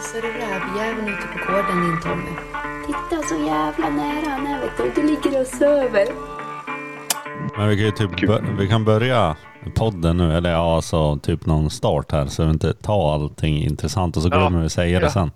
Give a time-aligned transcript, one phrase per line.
[0.00, 2.30] Ser du rävjäveln ute på gården din Tommy?
[2.86, 5.02] Titta så jävla nära han är vet du.
[5.02, 6.06] Du ligger och söver.
[7.56, 9.36] Men vi kan ju typ bör- vi kan börja
[9.74, 14.16] podden nu, eller ja, alltså typ någon start här så vi inte tar allting intressant
[14.16, 14.38] och så Ja.
[14.38, 15.10] glömmer vi säga det Ja.
[15.12, 15.30] sen.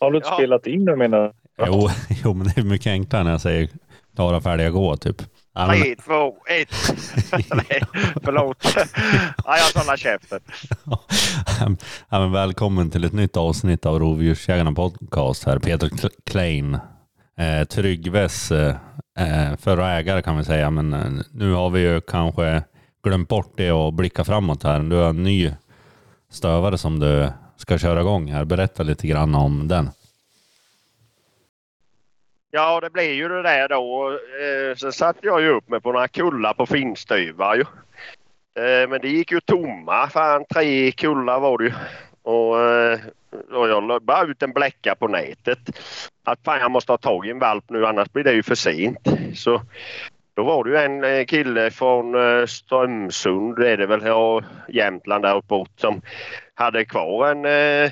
[0.00, 0.34] Har du inte Ja.
[0.34, 1.32] spelat in det menar du?
[1.66, 1.88] Jo,
[2.24, 3.68] jo, men det är mycket enklare när jag säger
[4.16, 5.22] klara, färdiga, gå typ.
[5.54, 6.74] Tre, två, ett.
[7.54, 7.82] Nej,
[8.24, 8.56] förlåt.
[9.44, 10.40] Ja, jag talar käften.
[12.08, 15.58] ja, men välkommen till ett nytt avsnitt av Rovdjursjägarna podcast här.
[15.58, 16.74] Peter Kl- Klein.
[17.38, 18.76] Eh, Tryggves eh,
[19.18, 22.62] eh, förra ägare kan vi säga, men eh, nu har vi ju kanske
[23.04, 24.80] glömt bort det och blicka framåt här.
[24.80, 25.52] Du har en ny
[26.30, 28.44] stövare som du ska köra igång här.
[28.44, 29.90] Berätta lite grann om den.
[32.56, 34.10] Ja, det blev ju det där då.
[34.12, 37.60] Eh, Sen satte jag ju upp mig på några kullar på finstyvar ju.
[38.64, 40.08] Eh, Men det gick ju tomma.
[40.08, 41.72] Fan, tre kullar var det ju.
[42.22, 42.98] Och, eh,
[43.52, 45.58] och jag la bara ut en bläcka på nätet.
[46.24, 48.54] Att fan, jag måste ha tag i en valp nu annars blir det ju för
[48.54, 49.08] sent.
[49.34, 49.62] Så
[50.34, 54.42] då var det ju en eh, kille från eh, Strömsund, det är det väl, ja,
[54.68, 56.02] Jämtland där uppåt, som
[56.54, 57.90] hade kvar en eh,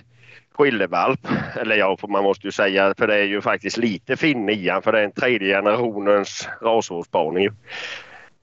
[0.55, 1.28] skillevalp.
[1.61, 4.69] Eller ja, för man måste ju säga för det är ju faktiskt lite finne i
[4.69, 7.48] han för det är en tredje generationens rasårspaning.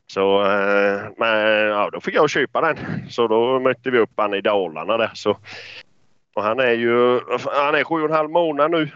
[0.08, 1.38] Så eh, men,
[1.68, 2.78] ja, då fick jag köpa den.
[3.10, 5.12] Så då mötte vi upp han i Dalarna där.
[5.14, 5.38] Så,
[6.36, 8.90] och han är ju han är sju och en halv månad nu.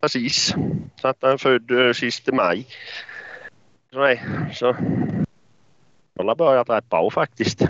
[0.00, 0.54] Precis.
[1.00, 2.66] Så att han är född eh, sista maj.
[3.92, 4.22] Så, nej,
[4.52, 4.76] så
[6.16, 7.62] han har börjat rätt bra faktiskt.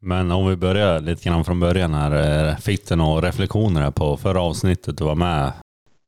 [0.00, 2.46] Men om vi börjar lite grann från början här.
[2.48, 5.52] eh, Fick du några reflektioner här på förra avsnittet du var med?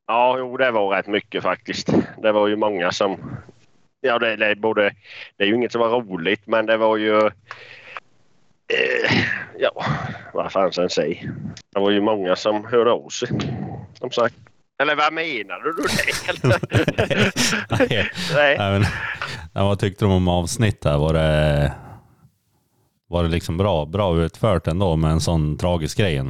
[0.06, 1.88] Ja, jo, det var rätt mycket faktiskt.
[2.22, 3.16] Det var ju många som...
[4.00, 4.90] Ja, det, det, är både,
[5.36, 7.18] det är ju inget som var roligt, men det var ju...
[8.72, 9.12] Eh,
[9.58, 9.84] ja,
[10.34, 11.18] vad fan ska jag säga?
[11.74, 13.28] Det var ju många som hörde av sig,
[13.98, 14.34] som sagt.
[14.82, 15.88] Eller vad menar du det?
[17.88, 18.10] Nej.
[18.34, 18.56] Nej.
[18.58, 18.80] Nej,
[19.52, 20.98] men, vad tyckte du om avsnittet?
[20.98, 21.72] Var det,
[23.10, 26.22] var det liksom bra, bra utfört ändå med en sån tragisk grej?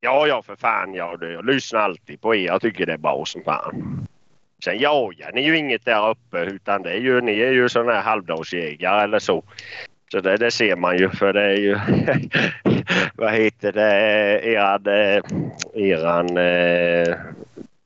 [0.00, 0.94] Ja, ja, för fan.
[0.94, 2.46] Ja, jag lyssnar alltid på er.
[2.46, 4.06] Jag tycker det är bra som fan.
[4.64, 7.92] Sen jagar ni ju inget där uppe utan det är ju, ni är ju sådana
[7.92, 9.42] här halvdagsjägare eller så.
[10.12, 11.78] Så det, det ser man ju för det är ju,
[13.14, 13.90] vad heter det,
[14.44, 15.22] eran, eh,
[15.74, 17.16] eran eh,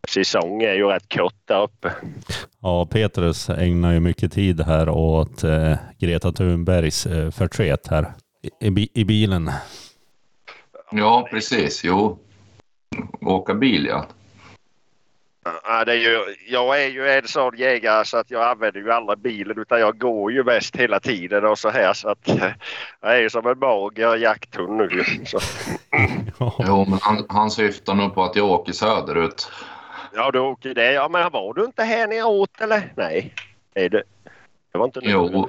[0.08, 1.92] säsong är ju rätt kort där uppe.
[2.62, 8.66] Ja, Petrus ägnar ju mycket tid här åt eh, Greta Thunbergs eh, förtret här i,
[8.66, 9.50] i, bi- i bilen.
[10.90, 11.84] Ja, precis.
[11.84, 12.18] Jo.
[13.20, 14.06] Åka bil, ja.
[15.64, 16.18] Ja, det är ju,
[16.48, 19.98] jag är ju en sån jägare så att jag använder ju aldrig bilen utan jag
[19.98, 22.44] går ju mest hela tiden och så här så att eh,
[23.00, 25.02] jag är ju som en mager jakthund nu.
[25.24, 25.38] Så,
[26.66, 29.50] Jo, men han, han syftar nog på att jag åker söderut.
[30.14, 30.92] Ja, du åker det.
[30.92, 32.92] Ja, men var du inte här när jag åt eller?
[32.96, 33.34] Nej,
[33.74, 34.02] är det.
[34.72, 35.10] Det var inte nu.
[35.10, 35.48] Jo.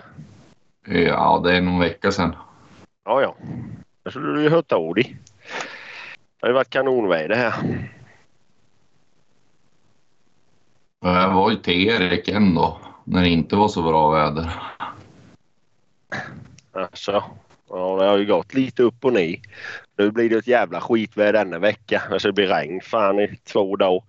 [0.85, 2.35] Ja, det är någon vecka sedan.
[3.05, 3.35] Ja, ja.
[4.03, 5.17] Det skulle du ju hört av dig.
[6.39, 7.53] Det har ju varit kanonväder här.
[11.01, 14.61] Jag var ju till Erik ändå, när det inte var så bra väder.
[16.71, 17.23] Alltså,
[17.69, 19.39] ja, det har ju gått lite upp och ner.
[19.97, 22.01] Nu blir det ett jävla skitväder denna vecka.
[22.11, 24.03] Alltså det blir regn fan i två dagar.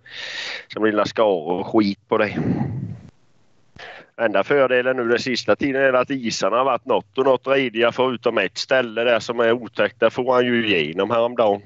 [0.73, 2.37] Sen blir det skaror och skit på det.
[4.21, 7.91] Enda fördelen nu den sista tiden är att isarna har varit något och något rediga
[7.91, 9.99] förutom ett ställe där som är otäckt.
[9.99, 11.61] Där får han ju igenom häromdagen.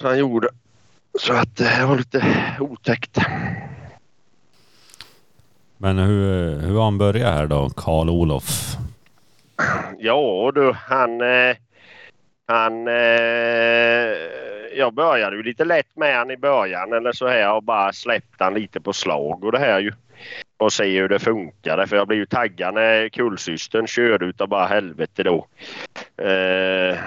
[0.00, 0.48] Så han gjorde.
[1.20, 2.24] Så att det var lite
[2.60, 3.18] otäckt.
[5.78, 8.76] Men hur, hur har han börjat här då, Karl-Olof?
[9.98, 11.20] Ja du, han...
[11.20, 11.56] Eh,
[12.46, 12.88] han...
[12.88, 14.16] Eh,
[14.76, 18.44] jag började ju lite lätt med han i början eller så här och bara släppte
[18.44, 19.92] han lite på slag och det här ju.
[20.58, 24.66] Och se hur det funkade för jag blev ju taggad när kullsystern körde utav bara
[24.66, 25.46] helvete då.
[26.24, 26.98] Eh,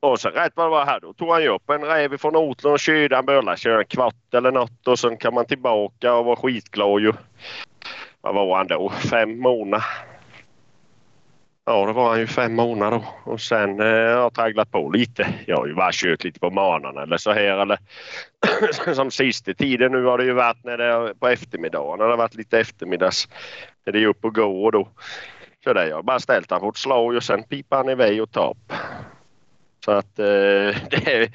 [0.00, 2.36] och så rätt vad det var här då tog han ju upp en räv från
[2.36, 3.16] Otlund och körde.
[3.16, 7.00] Han började köra en kvart eller något och sen kan man tillbaka och var skitglad
[7.00, 7.12] ju.
[8.20, 8.90] Vad var han då?
[8.90, 10.13] Fem månader.
[11.66, 13.04] Ja, det var han ju fem månader.
[13.24, 15.34] Och sen eh, har jag tragglat på lite.
[15.46, 17.58] Jag har ju bara kört lite på morgonen eller så här.
[17.58, 17.78] Eller
[18.94, 21.98] som sista tiden nu har det ju varit när det på eftermiddagen.
[21.98, 23.28] När det har varit lite eftermiddags.
[23.84, 24.88] När det är upp och gå och då.
[25.64, 28.22] Så det jag har bara ställt han på ett slag och sen pipar han iväg
[28.22, 28.72] och tar upp.
[29.84, 30.24] Så att eh,
[30.90, 31.30] det är,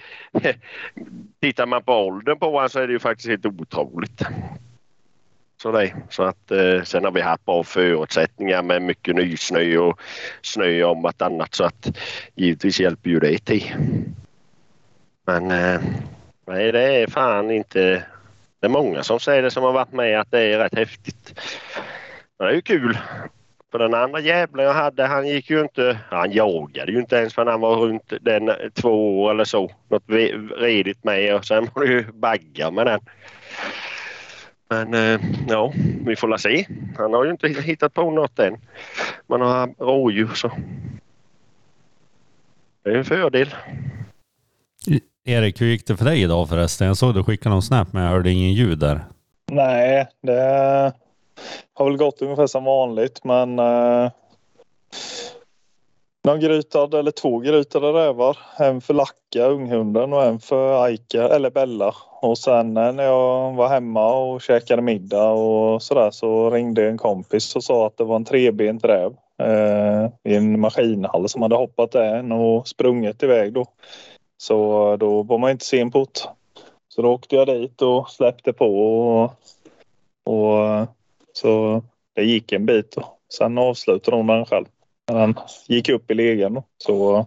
[1.40, 4.22] tittar man på åldern på honom så är det ju faktiskt helt otroligt.
[5.62, 10.00] Så, det, så att eh, sen har vi haft bra förutsättningar med mycket nysnö och
[10.42, 11.98] snö om vartannat så att
[12.36, 13.76] givetvis hjälper ju det till.
[15.26, 15.82] Men eh,
[16.50, 18.04] Nej, det är fan inte...
[18.60, 21.40] Det är många som säger det som har varit med att det är rätt häftigt.
[22.40, 22.98] Men det är ju kul.
[23.72, 26.00] För den andra jävlen jag hade han gick ju inte...
[26.10, 29.72] Han jagade ju inte ens förrän han var runt den två år eller så.
[29.88, 30.04] Något
[30.58, 33.00] redigt med och sen var det ju baggar med den.
[34.70, 35.74] Men eh, ja,
[36.06, 36.66] vi får la se.
[36.98, 38.58] Han har ju inte hittat på något än.
[39.28, 40.52] Man har rådjur så.
[42.84, 43.56] Det är en fördel.
[45.26, 46.88] Erik, hur gick det för dig idag förresten?
[46.88, 49.06] Jag såg du skickade någon snap men jag hörde ingen ljud där.
[49.52, 50.94] Nej, det
[51.74, 54.12] har väl gått ungefär som vanligt men eh,
[56.30, 58.38] någon eller två grytade rävar.
[58.58, 61.96] En för Lacka, unghunden och en för Aika eller Bella.
[62.22, 66.98] Och sen eh, när jag var hemma och käkade middag och sådär så ringde en
[66.98, 71.56] kompis och sa att det var en trebent räv eh, i en maskinhall som hade
[71.56, 73.66] hoppat där och sprungit iväg då.
[74.38, 76.20] Så då var man inte sen på det.
[76.90, 79.24] Så då åkte jag dit och släppte på och,
[80.26, 80.88] och
[81.34, 81.82] så
[82.16, 84.66] det gick en bit och sen avslutade hon den själv.
[85.10, 85.36] Men den
[85.68, 86.64] gick upp i legen då.
[86.78, 87.26] Så,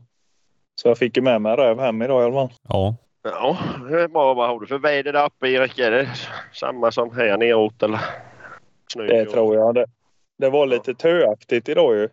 [0.74, 2.52] så jag fick ju med mig räv hem idag i alla fall.
[2.68, 2.94] Ja.
[3.24, 3.58] Ja,
[3.90, 4.34] det är bra.
[4.34, 5.78] Vad har du för väder där uppe Erik?
[5.78, 6.08] Är det
[6.52, 8.00] samma som här neråt eller?
[8.92, 9.74] Snö Det tror jag.
[9.74, 9.86] Det,
[10.38, 12.08] det var lite töaktigt idag ju.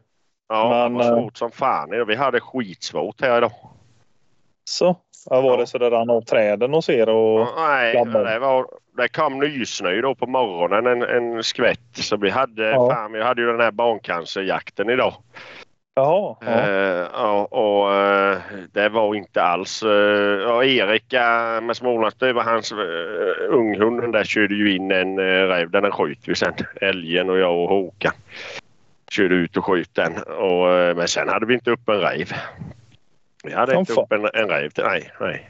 [0.50, 2.06] Ja, men, det var eh, svårt som fan.
[2.07, 3.51] Vi hade skitsvårt här idag.
[4.69, 4.95] Så
[5.30, 5.57] ja, var Ja.
[5.57, 8.25] det så det rann av träden hos er och Nej, labbar.
[8.25, 8.68] det, var,
[8.98, 11.80] det kom nysnö då på morgonen, en, en skvätt.
[11.94, 12.89] Så vi hade, Ja.
[12.92, 15.13] fan, vi hade ju den här barncancerjakten idag.
[16.00, 16.36] Jaha.
[16.42, 16.48] Ja.
[16.48, 18.38] Eh, ja, och eh,
[18.74, 19.84] det var inte alls...
[20.44, 22.74] Ja, Erik eh, med Smålandsdöva, hans
[23.50, 25.69] unghunden där körde ju in en uh, räv.
[25.69, 26.54] Den sköt vi sen.
[26.81, 28.13] Älgen och jag och Håkan
[29.12, 30.13] körde ut och sköt den.
[30.24, 32.31] Och, eh, men sen hade vi inte upp en räv.
[33.44, 34.04] Vi hade Som inte fan.
[34.04, 34.72] upp en, en räv.
[34.78, 35.50] Nej, nej.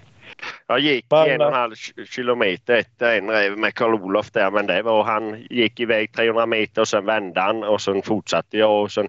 [0.67, 4.51] Jag gick Men, en och en halv ki- kilometer efter en räv med Karl-Olof där
[4.51, 8.57] men det var han gick iväg 300 meter och sen vände han och sen fortsatte
[8.57, 9.07] jag och sen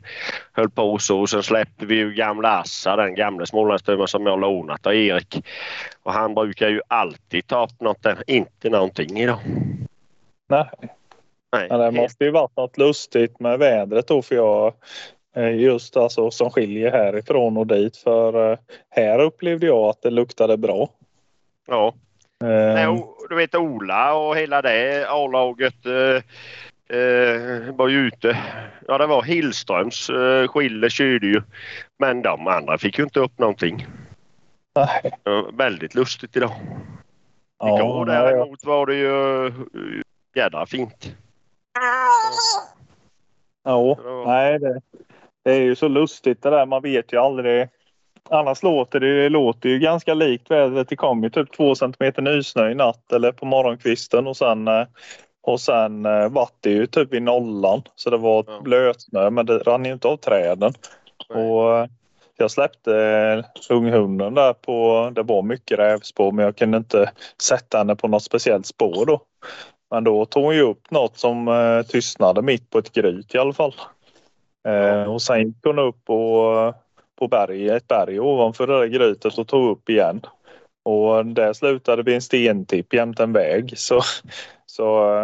[0.52, 4.40] höll på så och sen släppte vi ju gamla Assa, den gamla Smålandsdömen som jag
[4.40, 5.44] lånat av Erik.
[6.02, 9.38] Och han brukar ju alltid ta upp något, inte någonting idag.
[10.48, 10.68] Nej.
[11.52, 14.74] Nej, Men det måste ju varit något lustigt med vädret då för jag
[15.36, 18.58] eh, just alltså som skiljer härifrån och dit för eh,
[18.90, 20.88] här upplevde jag att det luktade bra.
[21.70, 21.94] Ja.
[22.44, 26.22] Eh, Nej, o- du vet Ola och hela det A-laget eh,
[26.99, 28.38] eh, var ju ute.
[28.88, 31.43] Ja det var Hillströms eh, Schiller körde ju.
[31.99, 33.87] Men de andra fick ju inte upp någonting.
[34.75, 35.12] nej.
[35.52, 36.50] Väldigt lustigt idag.
[37.58, 39.52] Ja, Igår däremot var det ju eh,
[40.34, 41.14] jädra fint.
[43.64, 44.25] Ja, Ja.
[44.26, 44.81] nej det,
[45.44, 46.66] det är ju så lustigt det där.
[46.66, 47.69] Man vet ju aldrig.
[48.30, 50.88] Annars låter det, låter ju ganska likt vädret.
[50.88, 54.84] Det kom ju typ två centimeter nysnö i natt eller på morgonkvisten och sen eh,
[55.42, 57.82] och sen eh, vart det ju typ vid nollan.
[57.94, 58.60] Så det var Ja.
[58.60, 60.72] blötsnö men det rann ju inte av träden.
[61.34, 61.44] Nej.
[61.44, 61.86] Och eh,
[62.36, 63.44] jag släppte eh,
[63.76, 67.10] unghunden där på, det var mycket rävspår men jag kunde inte
[67.42, 69.20] sätta henne på något speciellt spår då.
[69.90, 73.38] Men då tog hon ju upp något som eh, tystnade mitt på ett gryt i
[73.38, 73.74] alla fall.
[74.68, 76.75] Eh, och sen gick hon upp på,
[77.20, 80.20] på berg, ett berg ovanför det där grytet och tog upp igen.
[80.82, 83.78] Och där slutade vid en stentipp jämte en väg.
[83.78, 84.00] Så,
[84.66, 85.18] så,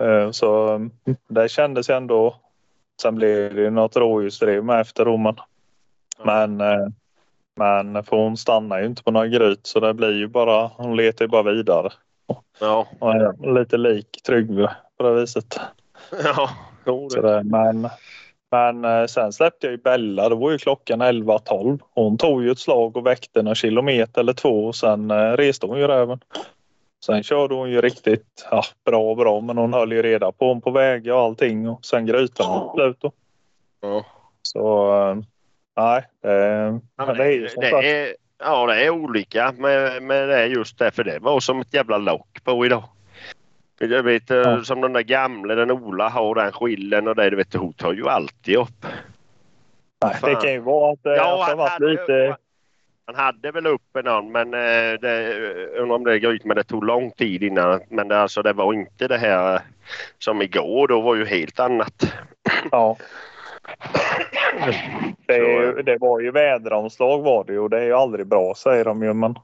[0.00, 0.90] eh, så mm,
[1.28, 2.36] det kändes ändå.
[3.02, 5.36] Sen blev det ju något rådjursdrev med efter då, men,
[6.24, 6.86] men, eh,
[7.56, 10.96] men för hon stannar ju inte på några gryt så det blir ju bara, hon
[10.96, 11.92] letar ju bara vidare.
[12.60, 15.60] Ja, Och är lite lik Tryggve på det viset.
[16.24, 16.50] ja.
[16.86, 17.36] Jo, Så det.
[17.36, 17.88] det, men,
[18.50, 20.28] men eh, sen släppte jag ju Bella.
[20.28, 21.78] Då var ju klockan 11.12.
[21.94, 25.66] Hon tog ju ett slag och väckte någon kilometer eller två och sen eh, reste
[25.66, 26.20] hon ju räven.
[27.06, 30.60] Sen körde hon ju riktigt ja, bra bra men hon höll ju reda på hon
[30.60, 33.12] på vägar och allting och sen grytan hon till slut då.
[33.80, 34.04] Ja.
[34.42, 35.16] Så eh,
[35.76, 36.28] nej, det,
[36.96, 37.84] Ja, men men det är ju som det, sagt.
[37.84, 41.98] är, ja, det är olika med, med det just därför det var som ett jävla
[41.98, 42.84] lock på idag.
[43.78, 44.64] Jag vet eh, Ja.
[44.64, 47.92] som den där gamla, den Ola har den skillen och det du vet hon tar
[47.92, 48.86] ju alltid upp.
[50.04, 52.36] Nej, det kan ju vara att, att det har han varit hade, lite...
[53.06, 55.34] han hade väl uppe någon men eh, det,
[55.78, 57.80] undrar om det är gryt men det tog lång tid innan.
[57.88, 59.60] Men det, alltså, det var inte det här eh,
[60.18, 60.88] som igår.
[60.88, 62.14] Då var ju helt annat.
[62.70, 62.96] Ja.
[65.26, 68.54] Det, ju, det var ju väderomslag var det ju och det är ju aldrig bra
[68.56, 69.12] säger de ju.
[69.12, 69.38] Men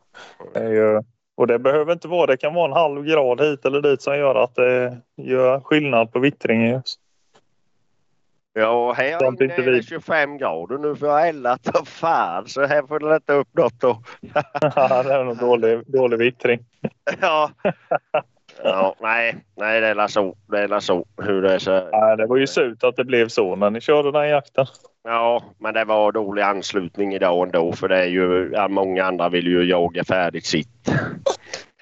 [0.54, 1.00] det är ju,
[1.34, 2.26] och det behöver inte vara.
[2.26, 6.12] Det kan vara en halv grad hit eller dit som gör att det gör skillnad
[6.12, 6.82] på vittringen.
[8.54, 9.82] Ja, här Sånt inne är det vi.
[9.82, 10.78] 25 grader.
[10.78, 14.02] Nu får jag elda ta fan så här får det inte upp något då.
[14.60, 16.64] det är nog dålig, dålig vittring.
[17.20, 17.50] ja.
[18.64, 20.37] ja, nej, nej det är så.
[20.47, 21.88] Det är så hur det är så.
[21.92, 24.66] Nej, det var ju surt att det blev så när ni körde den jakten.
[25.04, 29.47] Ja, men det var dålig anslutning idag ändå för det är ju många andra vill
[29.47, 30.90] ju jaga färdigt sitt.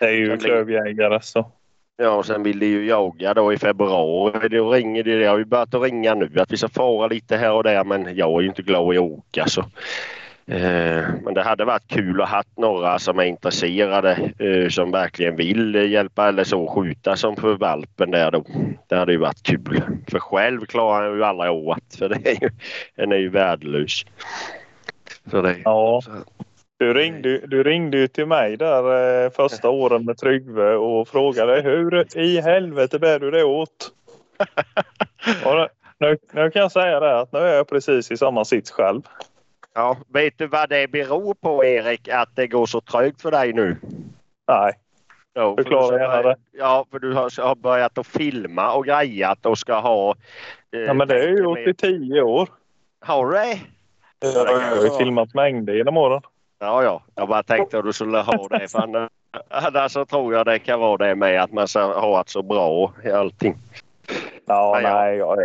[0.01, 1.53] Det är ju klövjägare så.
[1.97, 4.49] Ja, och sen vill de ju jaga då i februari.
[4.49, 5.17] Då ringer de.
[5.19, 7.85] Det har ju börjat att ringa nu att vi ska fara lite här och där
[7.85, 9.65] men jag är ju inte glad i att åka så.
[10.51, 14.91] Eh, men det hade varit kul att ha haft några som är intresserade eh, som
[14.91, 18.45] verkligen vill hjälpa eller så skjuta som för valpen där då.
[18.89, 19.83] Det hade ju varit kul.
[20.11, 22.51] För själv klarar jag ju aldrig åt för det är ju,
[22.97, 24.05] den är ju värdelös.
[25.31, 26.01] Så det, Ja.
[26.05, 26.11] så,
[26.77, 31.61] Du ringde, du ringde ju till mig där eh, första åren med Tryggve och frågade
[31.61, 33.93] hur i helvete bär du det åt?
[36.03, 39.03] Nu, nu kan jag säga det att nu är jag precis i samma sits själv.
[39.75, 43.53] Ja, vet du vad det beror på Erik att det går så trögt för dig
[43.53, 43.77] nu?
[44.49, 44.75] Nej,
[45.33, 46.37] Ja, för Förklara gärna det.
[46.53, 50.15] Ja, för du har, har börjat att filma och grejat och ska ha...
[50.73, 52.49] eh, ja, men det har jag gjort i tio år.
[53.01, 53.61] Har du det?
[54.21, 56.23] Jag har ju filmat mängder genom åren.
[56.59, 57.03] Ja, ja.
[57.15, 58.69] Jag bara tänkte att du skulle ha det.
[58.69, 59.11] För annars,
[59.49, 62.43] annars så tror jag det kan vara det med att man ska ha det så
[62.43, 63.57] bra i allting.
[64.47, 64.81] Ja.
[64.83, 65.39] nej, jag,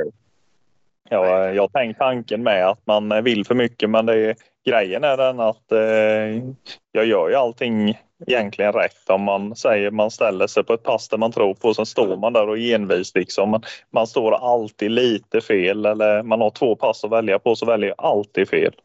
[1.09, 4.35] ja, jag tänkt tanken med att man vill för mycket men det är,
[4.65, 6.43] grejen är den att eh,
[6.91, 11.09] jag gör ju allting egentligen rätt om man säger man ställer sig på ett pass
[11.09, 13.49] där man tror på sen står man där och är envis liksom.
[13.49, 17.65] Man, man står alltid lite fel eller man har två pass att välja på så
[17.65, 18.75] väljer jag alltid fel.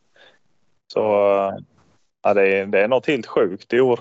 [0.93, 1.55] Så eh,
[2.23, 4.01] ja, det, är, det är något helt sjukt i år.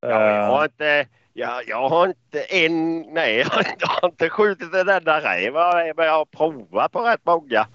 [0.00, 1.06] Ja, jag Eh, har inte...
[1.38, 3.00] Jag, jag har inte en...
[3.00, 5.52] Nej, jag har inte, jag har inte skjutit en enda räv.
[5.96, 7.66] Men jag har provat på rätt många.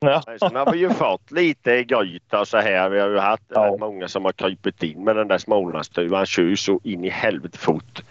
[0.00, 0.22] ja.
[0.38, 2.88] Sen har vi ju fått lite gryta så här.
[2.88, 3.76] Vi har ju haft Ja.
[3.80, 5.38] många som har krypit in med den där
[6.26, 8.02] kör ju så in i helvete fort.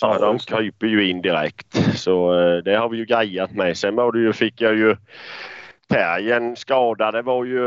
[0.00, 1.98] Så Ja, de kryper ju in direkt.
[1.98, 3.76] Så eh, det har vi ju grejat med.
[3.78, 4.96] Sen var det ju, fick jag ju
[5.90, 7.14] Terriern skadad.
[7.14, 7.60] Det var ju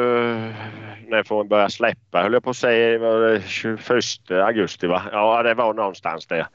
[1.08, 3.00] när får börja släppa höll jag på att säga.
[3.00, 5.02] Var det 21 augusti va?
[5.12, 6.48] Ja det var någonstans där.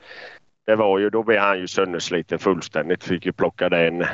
[0.67, 3.05] Det var ju, då blev han ju söndersliten fullständigt.
[3.05, 4.05] Fick ju plocka den,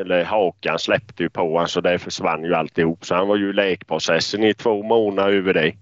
[0.00, 3.04] eller hakan släppte ju på honom så det försvann ju alltihop.
[3.04, 5.72] Så han var ju i lekprocessen i två månader över det.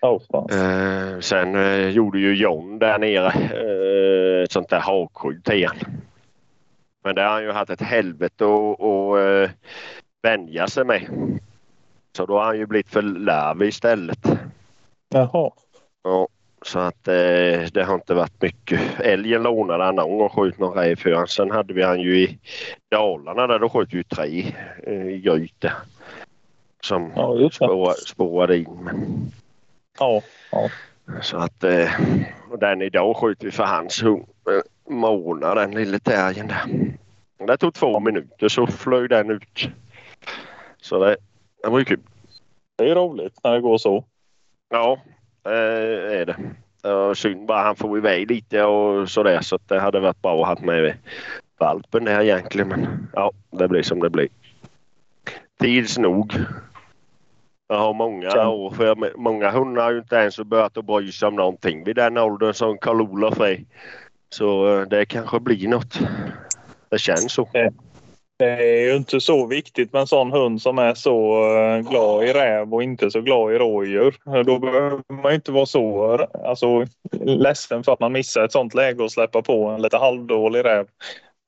[0.00, 0.22] Oh.
[0.32, 5.76] Eh, sen eh, gjorde ju John där nere eh, ett sånt där hakskydd till han.
[7.04, 9.50] Men det har han ju haft ett helvete att att, eh,
[10.22, 11.08] vänja sig med.
[12.16, 14.26] Så då har han ju blivit för larvig istället.
[15.08, 15.50] Jaha.
[16.04, 16.28] Ja,
[16.62, 18.80] så att eh, det har inte varit mycket.
[19.00, 21.28] Älgen lånade han någon gång sköt någon räv för han.
[21.28, 22.38] Sen hade vi han ju i
[22.90, 24.54] Dalarna där då sköt ju tre
[24.86, 25.72] eh, i Gryte.
[26.82, 27.94] Som Ja, det.
[28.06, 28.90] spårade, in.
[29.98, 30.22] Ja,
[30.52, 30.68] ja.
[31.22, 31.90] så att eh,
[32.60, 34.26] den idag sköt vi för hans hund.
[34.50, 37.46] Eh, Mona den lille terriern där.
[37.46, 39.68] Det tog två minuter så flög den ut.
[40.80, 41.16] Så det,
[41.62, 42.00] det var ju kul.
[42.76, 44.04] Det är roligt när det går så.
[44.68, 44.98] Ja,
[45.42, 45.56] det
[46.20, 46.36] är det.
[46.82, 50.42] Ja, synd bara han får iväg lite och sådär så att det hade varit bra
[50.42, 50.96] att ha med
[51.58, 52.68] valpen där egentligen.
[52.68, 54.28] Men ja, det blir som det blir.
[55.60, 56.32] Tids nog.
[57.68, 58.70] Jag har många år.
[58.70, 62.18] För många hundar har ju inte ens börjat att bry sig om någonting vid den
[62.18, 63.64] åldern som Karl-Olof är.
[64.30, 66.00] Så eh, det kanske blir något.
[66.88, 67.48] Det känns så.
[68.38, 72.24] Det är ju inte så viktigt med en sån hund som är så eh, glad
[72.24, 74.16] i räv och inte så glad i rådjur.
[74.44, 76.86] Då behöver man ju inte vara så alltså,
[77.20, 80.86] ledsen för att man missar ett sånt läge och släppa på en lite halvdålig räv.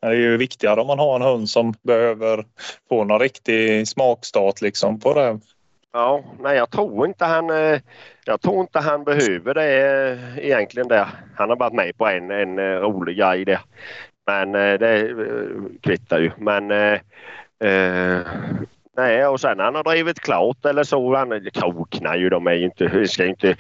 [0.00, 2.44] Det är ju viktigare om man har en hund som behöver
[2.88, 5.40] få någon riktig smakstart liksom på räv.
[5.92, 7.80] Ja, nej jag tror inte han, eh,
[8.25, 11.06] jag tror inte han behöver det eh, egentligen Det.
[11.37, 13.61] Han har varit med på en, en rolig grej Det.
[14.30, 15.46] Men eh, det eh,
[15.80, 16.30] kvittar ju.
[16.38, 17.00] Men eh,
[17.70, 18.26] eh,
[18.96, 21.16] nej och sen han har drivit klart eller så.
[21.16, 22.28] Han kroknar ju.
[22.28, 23.56] De är ju inte, vi ska ju inte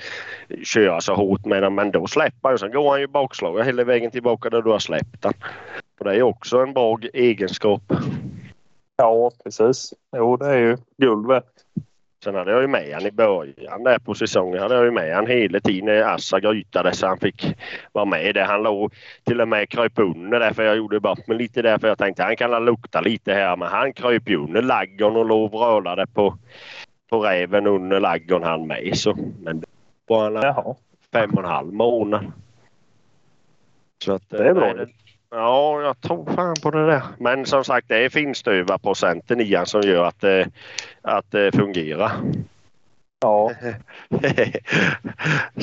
[0.64, 1.74] köra så hårt med dem.
[1.74, 2.58] Men då släpper han.
[2.58, 5.34] Sen går han ju bakslag hela vägen tillbaka där du har släppt han.
[5.98, 7.82] Och det är också en bra egenskap.
[8.96, 9.94] Ja, precis.
[10.16, 11.44] Jo, det är ju guld värt.
[12.24, 14.62] Sen hade jag ju med han i början där på säsongen.
[14.62, 17.54] hade jag ju med han hela tiden när Assa grytade så han fick
[17.92, 18.44] vara med där.
[18.44, 21.78] Han låg till och med kröp under där för jag gjorde bort mig lite där
[21.78, 25.26] för jag tänkte han kan lukta lite här men han kröp ju under laggon och
[25.26, 26.38] låg och vrölade på,
[27.10, 28.96] på räven under laggon han med.
[28.96, 29.66] Så, men det
[30.06, 30.74] var han Jaha.
[31.12, 32.32] fem och en halv månad.
[34.04, 34.72] Så att, Det är bra.
[34.72, 34.88] nej, det,
[35.30, 37.02] Ja, jag tror fan på det där.
[37.18, 40.50] Men som sagt, det är finstuva-procenten i han som gör att det,
[41.02, 42.12] att det fungerar.
[43.22, 43.52] Ja,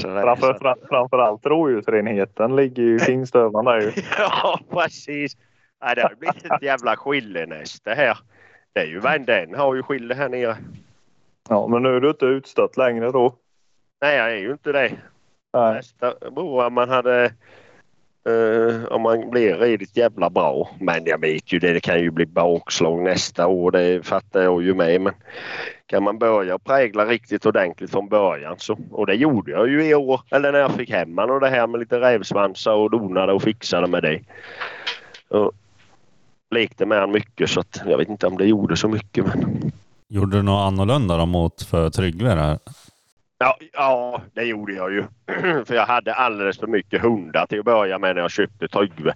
[0.02, 3.92] framför, fram, framförallt rådjursrenheten ligger ju i Tingstövan där ju.
[4.18, 5.38] Ja, precis.
[5.82, 8.18] Nej, det har blivit ett jävla skillenäste här.
[8.74, 10.58] Det är ju den har ju skille här nere.
[11.50, 13.36] Ja, men nu är du inte utstött längre då.
[14.02, 14.92] Nej, jag är ju inte det.
[15.54, 15.74] Nej.
[15.74, 17.34] Nästa beror om man hade...
[18.28, 20.70] Uh, om man blir riktigt jävla bra.
[20.80, 23.72] Men jag vet ju det, det kan ju bli bakslag nästa år.
[23.72, 25.02] Det fattar jag ju med.
[25.02, 25.14] Men
[25.86, 28.78] kan man börja prägla riktigt ordentligt från början så.
[28.92, 30.22] Och det gjorde jag ju i år.
[30.32, 33.44] Eller när jag fick hem han och det här med lite rävsvansar och donade och
[33.44, 34.20] fixade med det.
[35.30, 35.52] Och
[36.52, 39.26] lekte med han mycket så att jag vet inte om det gjorde så mycket.
[39.26, 39.72] Men...
[40.10, 42.60] Gjorde du något annorlunda då mot för Tryggve?
[43.40, 45.04] Ja, ja, det gjorde jag ju.
[45.66, 49.14] för jag hade alldeles för mycket hundar till att börja med när jag köpte Tryggve.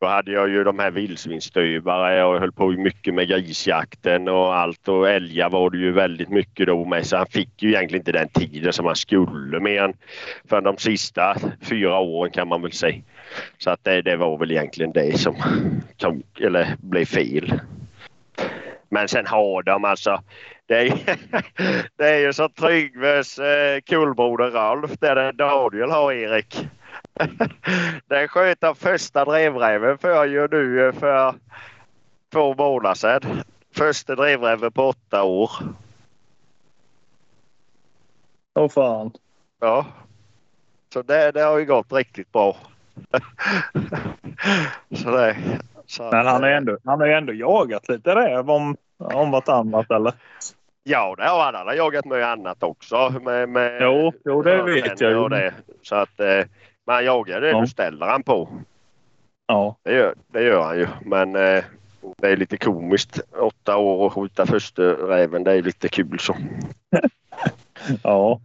[0.00, 4.88] Då hade jag ju de här vildsvinsstövare och höll på mycket med grisjakten och allt
[4.88, 8.12] och älgar var det ju väldigt mycket då med så han fick ju egentligen inte
[8.12, 9.94] den tiden som han skulle mer än
[10.48, 13.02] för de sista fyra åren kan man väl säga.
[13.58, 15.36] Så att det, det var väl egentligen det som
[16.00, 17.60] kom, eller blev fel.
[18.88, 20.22] Men sen har de alltså
[20.66, 21.18] det är,
[21.96, 26.68] det är ju så Tryggves eh, kullbroder Ralf det är Daniel har Erik.
[28.06, 31.34] Den sköt av första drevräven för ju nu eh, för
[32.32, 33.42] två månader sedan.
[33.74, 35.50] Första drevräven på åtta år.
[38.54, 39.12] Åh fan.
[39.60, 39.86] Ja.
[40.92, 42.56] Så det, det har ju gått riktigt bra.
[44.96, 45.36] så det,
[45.86, 49.30] så Men han har eh, ändå, han har ju ändå jagat lite räv om, om
[49.30, 50.12] vartannat eller?
[50.88, 51.54] Ja, det har han.
[51.54, 53.14] Han har jagat mycket annat också.
[53.22, 55.28] Med, med Jo, jo, det vet jag ju.
[55.28, 55.54] Det.
[55.82, 56.44] Så att, eh,
[56.86, 57.60] men han jagar det Ja.
[57.60, 58.48] du ställer han på.
[59.46, 59.76] Ja.
[59.82, 60.86] Det gör, det gör han ju.
[61.04, 61.64] Men eh,
[62.18, 63.20] det är lite komiskt.
[63.38, 65.44] Åtta år och skjuta första räven.
[65.44, 66.36] Det är lite kul så.
[68.02, 68.40] Ja.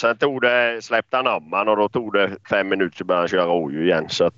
[0.00, 3.22] Sen tog det, släppte han om han och då tog det fem minuter så började
[3.22, 4.08] han köra rådjur igen.
[4.08, 4.34] Så att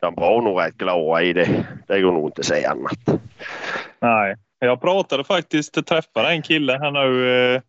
[0.00, 1.66] de var nog rätt glada i det.
[1.86, 3.20] Det går nog inte att säga annat.
[4.00, 4.34] Nej.
[4.64, 7.62] Jag pratade faktiskt, träffade en kille här nu eh,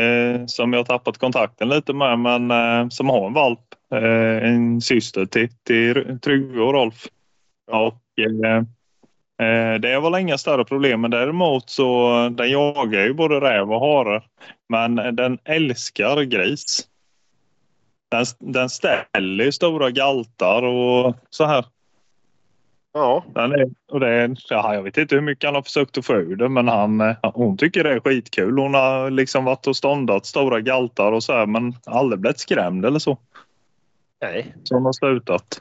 [0.00, 3.60] eh, som jag tappat kontakten lite med men eh, som har en valp.
[3.92, 7.06] Eh, en syster till, till Tryggve och Rolf.
[7.70, 8.56] Och, eh,
[9.48, 13.80] eh, det var inga större problem men däremot så den jagar ju både räv och
[13.80, 14.22] hare.
[14.68, 16.88] Men den älskar gris.
[18.08, 21.64] Den, den ställer ju stora galtar och så här.
[22.98, 26.06] Ja, är, och det är, ja, jag vet inte hur mycket han har försökt att
[26.06, 28.58] få ur det men han, eh, hon tycker det är skitkul.
[28.58, 32.84] Hon har liksom varit och ståndat stora galtar och så här men aldrig blivit skrämd
[32.84, 33.18] eller så.
[34.22, 34.54] nej.
[34.64, 35.60] Så hon har slutat.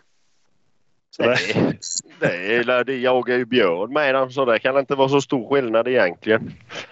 [1.15, 1.80] Så det, Nej,
[2.19, 5.50] det är, de jagar ju björn med dem så det kan inte vara så stor
[5.50, 6.52] skillnad egentligen.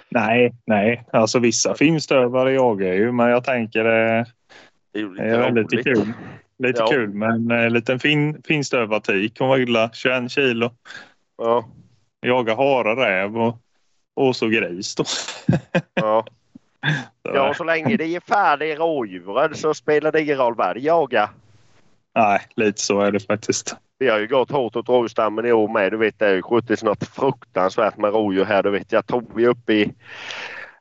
[0.10, 1.03] nej, nej.
[1.12, 4.25] Alltså vissa finstövare jagar ju men jag tänker det
[4.93, 5.86] Det är väldigt roligt.
[5.86, 6.13] kul.
[6.58, 6.88] Lite Ja.
[6.88, 9.39] kul med en eh, liten fin, finstövartik.
[9.39, 10.72] Hon vägde 21 kilo.
[11.38, 11.70] Ja,
[12.22, 13.58] Jagar hare, räv och,
[14.16, 15.04] och så gris då.
[15.94, 16.26] ja.
[17.26, 20.80] Så, ja, så länge det är färdiga rådjur så spelar det ingen roll vad de
[20.80, 21.30] jagar.
[22.16, 23.76] Nej, lite så är det faktiskt.
[24.00, 25.92] Vi har ju gått hårt åt rådjursstammen i år med.
[25.92, 28.63] Du vet, det har ju skjutits något fruktansvärt med rådjur här.
[28.63, 29.94] Du vet, jag tror vi är uppe i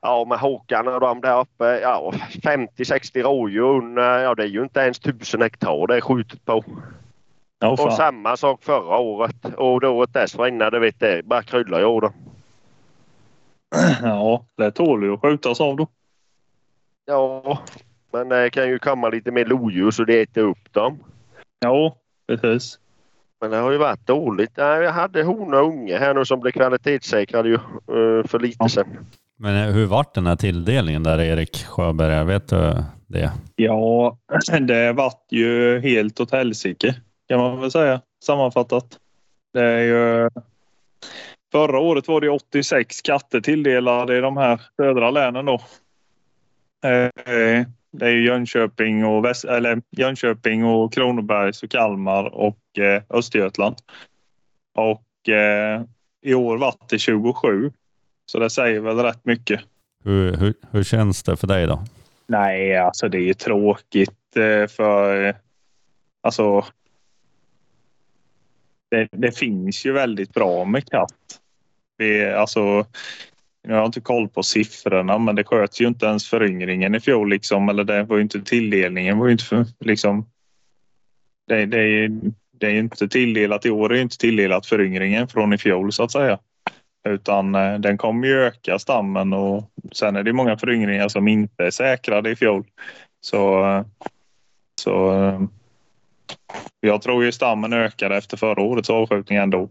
[0.03, 1.81] Ja, med Håkan och de där uppe.
[1.81, 2.13] Ja,
[2.43, 3.63] 50-60 rådjur.
[3.79, 6.65] under- Ja, det är ju inte ens tusen hektar det är skjutet på.
[7.59, 9.45] Ja, Och samma sak förra året.
[9.57, 12.13] Och då året dessförinnan, du vet det bara kryllar i år då.
[14.03, 15.87] Ja, det tål ju att skjutas av då.
[17.05, 17.59] Ja,
[18.13, 20.99] men det kan ju komma lite mer lodjur så det äter upp dem.
[21.61, 22.79] Ja, precis.
[23.41, 24.53] Men det har ju varit dåligt.
[24.55, 28.69] Jag hade hona och unge här nu som blev kvalitetssäkrade ju eh, för lite Ja.
[28.69, 28.87] sedan.
[29.43, 32.25] Men hur vart den här tilldelningen där Erik Sjöberg?
[32.25, 33.33] Vet du det?
[33.57, 34.19] Ja,
[34.61, 36.95] det vart ju helt åt helsike
[37.29, 38.99] kan man väl säga sammanfattat.
[39.53, 40.31] Det är ju...
[41.53, 45.55] Förra året var det 86 katter tilldelade i de här södra länen då.
[46.85, 53.03] Eh, det är ju Jönköping och, Väst, eller Jönköping och Kronobergs och Kalmar och eh,
[53.11, 53.77] Östergötland.
[54.75, 55.83] Och eh,
[56.23, 57.73] i år vart det 27.
[58.33, 59.61] Så det säger väl rätt mycket.
[60.05, 61.85] Hur, hur, hur känns det för dig då?
[62.27, 65.25] Nej, alltså det är ju tråkigt eh, för...
[65.25, 65.35] eh,
[66.23, 66.65] Alltså...
[68.91, 71.41] Det, det finns ju väldigt bra med katt.
[71.97, 72.87] Vi, alltså,
[73.69, 77.31] jag har inte koll på siffrorna, men det sköts ju inte ens föryngringen i fjol.
[77.31, 79.19] Liksom, eller det var ju inte tilldelningen.
[79.19, 80.27] var inte för, liksom,
[81.49, 82.11] det, det, är,
[82.53, 86.13] det är inte tilldelat i år, är inte tilldelat föryngringen från i fjol så att
[86.13, 86.39] säga.
[87.05, 91.65] Utan eh, den kommer ju öka stammen och sen är det många föryngringar som inte
[91.65, 92.65] är säkrade i fjol.
[93.21, 93.85] Så, eh,
[94.81, 95.41] så eh,
[96.81, 99.69] jag tror ju stammen ökade efter förra årets avskjutning ändå.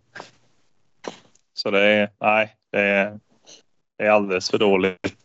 [1.53, 3.19] Så det är, nej, det är,
[3.97, 5.15] det är alldeles för dåligt.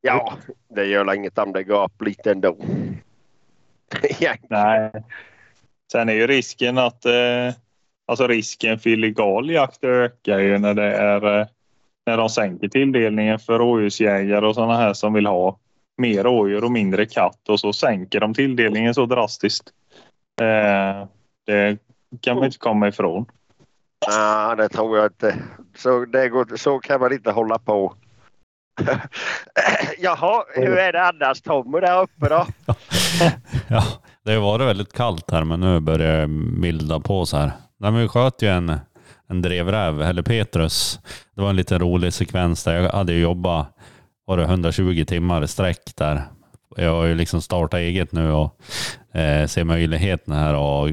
[0.00, 0.38] Ja,
[0.68, 2.56] det gör inget om det går upp lite ändå.
[4.48, 4.92] Nej.
[5.92, 7.52] Sen är ju risken att eh,
[8.06, 11.46] alltså risken för illegal jakt ökar ju när det är eh,
[12.06, 15.58] när de sänker tilldelningen för rådjursjägare och sådana här som vill ha
[15.96, 19.70] mer rådjur och mindre katt och så sänker de tilldelningen så drastiskt.
[20.40, 21.08] Eh,
[21.46, 21.78] det
[22.20, 23.26] kan man inte komma ifrån.
[24.08, 25.36] Nej, det tror jag inte.
[25.76, 27.94] Så, det går, så kan man inte hålla på.
[29.98, 32.46] Jaha, hur är det annars Tommy där uppe då?
[33.68, 33.82] ja,
[34.24, 37.52] det har varit väldigt kallt här men nu börjar det milda på så här.
[37.78, 38.80] Nej, men vi sköt ju en,
[39.28, 41.00] en drevräv, eller Petrus.
[41.34, 43.76] Det var en liten rolig sekvens där jag hade jobbat
[44.26, 46.22] var det 120 timmar i sträck där.
[46.76, 48.60] Jag har ju liksom startat eget nu och
[49.12, 50.90] eh, ser möjligheterna här och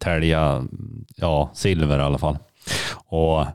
[0.00, 0.64] tälja
[1.16, 2.38] ja, silver i alla fall.
[3.06, 3.46] Och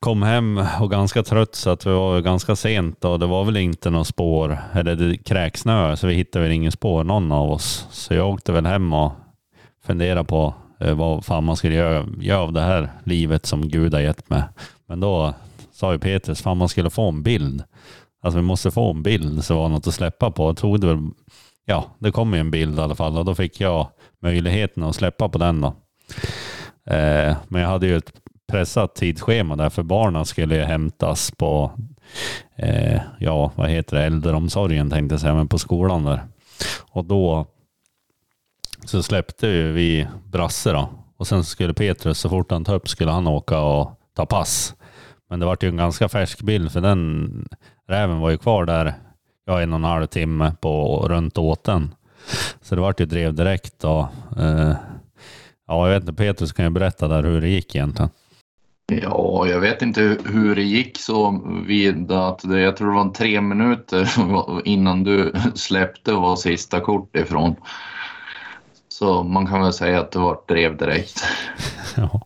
[0.00, 3.56] kom hem och ganska trött så att vi var ganska sent och det var väl
[3.56, 7.86] inte något spår, eller det kräksnö, så vi hittade väl ingen spår någon av oss.
[7.90, 9.12] Så jag åkte väl hem och
[9.86, 13.94] funderade på Eh, vad fan man skulle göra, göra av det här livet som Gud
[13.94, 14.42] har gett mig.
[14.86, 15.34] Men då
[15.72, 17.62] sa ju Petrus, fan man skulle få en bild.
[18.22, 20.48] Alltså vi måste få en bild så var något att släppa på.
[20.48, 20.98] Jag trodde väl,
[21.64, 23.88] ja det kom ju en bild i alla fall och då fick jag
[24.22, 25.68] möjligheten att släppa på den då.
[26.94, 28.12] Eh, men jag hade ju ett
[28.52, 31.70] pressat tidsschema där för barnen skulle ju hämtas på,
[32.56, 36.22] eh, ja vad heter det, äldreomsorgen tänkte jag säga, men på skolan där.
[36.90, 37.46] Och då
[38.84, 40.88] så släppte vi Brasse då.
[41.16, 44.74] Och sen skulle Petrus, så fort han tog upp skulle han åka och ta pass.
[45.30, 47.48] Men det var ju en ganska färsk bild för den
[47.88, 48.94] räven var ju kvar där
[49.44, 51.94] ja, en och en halv timme på runt åten.
[52.60, 54.06] Så det vart ju drev direkt och
[54.38, 54.74] eh,
[55.66, 58.10] ja, jag vet inte, Petrus kan ju berätta där hur det gick egentligen.
[59.02, 63.10] Ja, jag vet inte hur det gick så vid att det, jag tror det var
[63.10, 64.08] tre minuter
[64.64, 67.56] innan du släppte och var sista kort ifrån.
[69.02, 71.24] Så man kan väl säga att det var drev direkt.
[71.96, 72.20] Ja.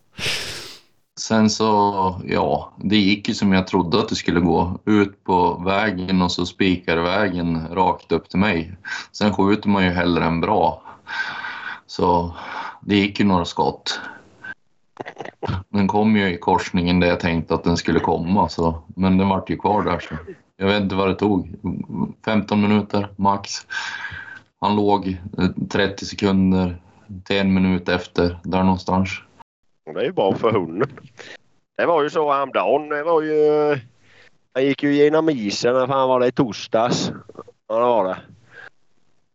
[1.19, 4.79] Sen så, ja, det gick ju som jag trodde att det skulle gå.
[4.85, 8.77] Ut på vägen och så spikar vägen rakt upp till mig.
[9.11, 10.81] Sen skjuter man ju hellre än bra.
[11.87, 12.33] Så
[12.81, 13.99] det gick ju några skott.
[15.69, 19.29] Den kom ju i korsningen där jag tänkte att den skulle komma, så, men den
[19.29, 19.99] vart ju kvar där.
[19.99, 20.15] Så.
[20.57, 21.55] Jag vet inte vad det tog.
[22.25, 23.51] 15 minuter max.
[24.59, 26.75] Han låg eh, 30 sekunder
[27.23, 29.09] till en minut efter, där någonstans.
[29.93, 30.89] Det är ju bra för hunden.
[31.77, 32.89] Det var ju så häromdagen.
[32.89, 33.79] Det var ju...
[34.53, 35.73] Han gick ju genom isen.
[35.73, 36.27] När fan var det?
[36.27, 37.11] I torsdags?
[37.67, 38.17] Ja, det var det.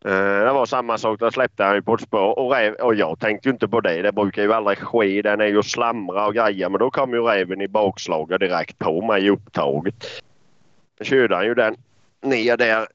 [0.05, 1.19] Eh, det var samma sak.
[1.19, 3.81] Där släppte han ju på ett spår och, rev, och jag tänkte ju inte på
[3.81, 4.01] det.
[4.01, 5.21] Det brukar ju aldrig ske.
[5.21, 6.69] Den är ju slamra och grejer.
[6.69, 10.05] Men då kom ju räven i bakslaget direkt på mig i upptaget.
[10.97, 11.75] Då körde han ju den
[12.21, 12.87] ner där.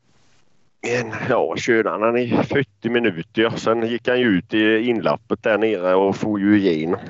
[0.81, 3.43] En, ja, körde han den i 40 minuter.
[3.43, 7.01] ja, Sen gick han ju ut i inlappet där nere och for ju igenom.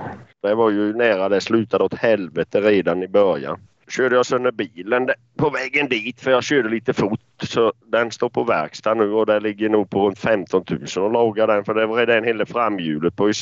[0.42, 3.58] Det var ju nära det slutade åt helvete redan i början
[3.90, 7.20] körde jag sönder bilen på vägen dit för jag körde lite fort.
[7.42, 11.12] Så den står på verkstad nu och det ligger nog på runt 15 000 att
[11.12, 13.32] laga den för det var redan hela framhjulet på i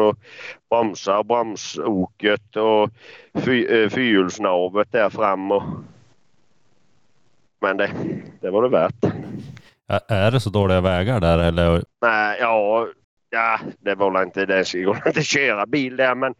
[0.00, 0.16] och
[0.70, 2.90] bromsar, bromsoket och
[3.34, 5.52] fy, eh, fyrhjulsnavet där fram.
[5.52, 5.62] Och...
[7.60, 7.90] Men det,
[8.40, 9.13] det var det värt.
[10.08, 11.82] Är det så dåliga vägar där eller?
[12.02, 12.88] Nej, ja,
[13.30, 14.84] ja det var inte det.
[14.84, 16.34] går inte att köra bil där men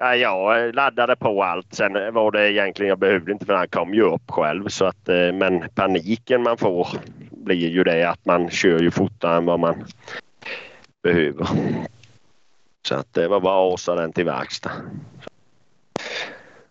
[0.00, 1.74] jag laddade på allt.
[1.74, 4.68] Sen var det egentligen, jag behövde inte för han kom ju upp själv.
[4.68, 6.88] Så att, eh, men paniken man får
[7.30, 9.84] blir ju det att man kör ju fortare än vad man
[11.02, 11.48] behöver.
[12.88, 14.72] Så att det var bara att åsa den till verkstad.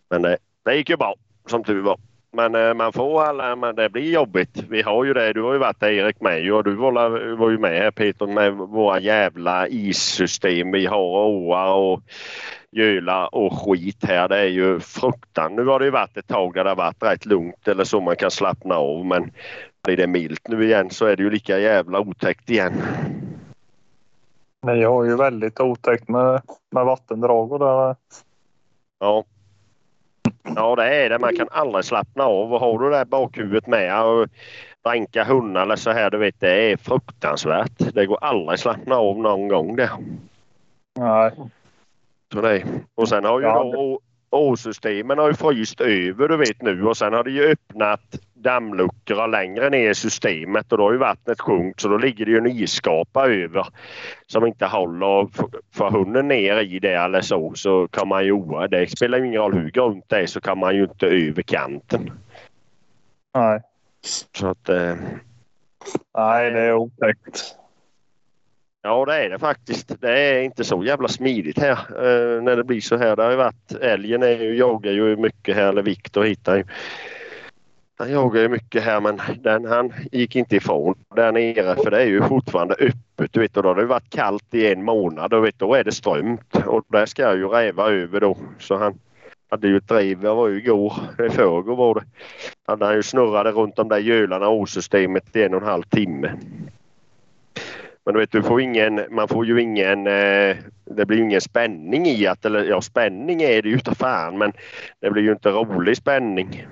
[0.10, 1.16] Men det, det gick ju bra
[1.48, 2.00] som tur var.
[2.32, 4.64] Men eh, man får alla, men det blir jobbigt.
[4.70, 5.34] Vi har ju det.
[5.34, 8.28] Du har ju varit där Erik med och du var, var ju med här Peter
[8.28, 10.72] med våra jävla issystem.
[10.72, 12.02] Vi har åar och
[12.72, 14.28] göla och skit här.
[14.28, 15.56] Det är ju fruktan.
[15.56, 18.02] Nu har det ju varit ett tag där det har varit rätt lugnt eller så
[18.02, 19.32] man kan slappna av men
[19.84, 22.74] blir det milt nu igen så är det ju lika jävla otäckt igen.
[24.62, 27.96] Ni har ju väldigt otäckt med, med vattendrag och där.
[29.00, 29.26] Ja.
[30.44, 31.20] Ja det är det.
[31.20, 32.54] Man kan aldrig slappna av.
[32.54, 34.28] Och har du det bakhuvudet med och
[34.80, 37.94] spränka hundar eller så här, du vet, det är fruktansvärt.
[37.94, 39.90] Det går aldrig att slappna av någon gång det.
[41.00, 41.32] Nej.
[42.34, 42.64] Så det.
[42.96, 44.00] Och sen har ju Ja, då
[44.30, 49.28] åsystemen har ju fryst över du vet nu och sen har det ju öppnat dammluckor
[49.28, 52.38] längre ner i systemet och då har ju vattnet sjunkit så då ligger det ju
[52.38, 53.68] en isskapa över
[54.28, 55.28] som inte håller.
[55.74, 58.68] För hunden ner i det eller så så kan man ju oa.
[58.68, 61.42] Det spelar ju ingen roll hur grunt det är så kan man ju inte över
[61.42, 62.12] kanten.
[63.36, 63.62] Nej.
[64.02, 64.96] Så att eh,
[66.18, 67.56] Nej, det är otäckt.
[68.82, 70.02] Ja det är det faktiskt.
[70.02, 73.16] Det är inte så jävla smidigt här eh, när det blir så här.
[73.16, 76.64] Det har ju varit, älgen är ju, jagar ju mycket här, eller Viktor hittar ju.
[77.98, 82.02] Han jagar ju mycket här men den, han gick inte ifrån där nere för det
[82.02, 83.34] är ju fortfarande öppet.
[83.34, 85.84] Du vet, och då har det varit kallt i en månad och vet, då är
[85.84, 88.38] det strömt och där ska jag ju räva över då.
[88.60, 89.00] Så han
[89.50, 90.94] hade ju ett driv, det var ju igår,
[91.28, 92.04] i förrgår var det.
[92.68, 95.84] Hade han ju snurrade runt de där gölarna och systemet i en och en halv
[95.84, 96.32] timme.
[98.10, 101.42] Men du vet, du får ingen, man får ju ingen, eh, det blir ju ingen
[101.42, 104.54] spänning i att, eller ja spänning är det ju utav fan men
[105.00, 106.68] det blir ju inte rolig spänning.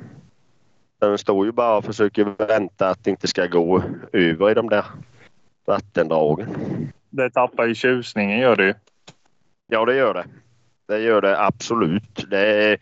[0.99, 4.69] Den står ju bara och försöker vänta att det inte ska gå över i de
[4.69, 4.85] där
[5.65, 6.47] vattendragen.
[7.09, 8.73] Det tappar ju tjusningen gör det ju.
[9.67, 10.25] Ja det gör det.
[10.87, 12.25] Det gör det absolut.
[12.29, 12.77] Det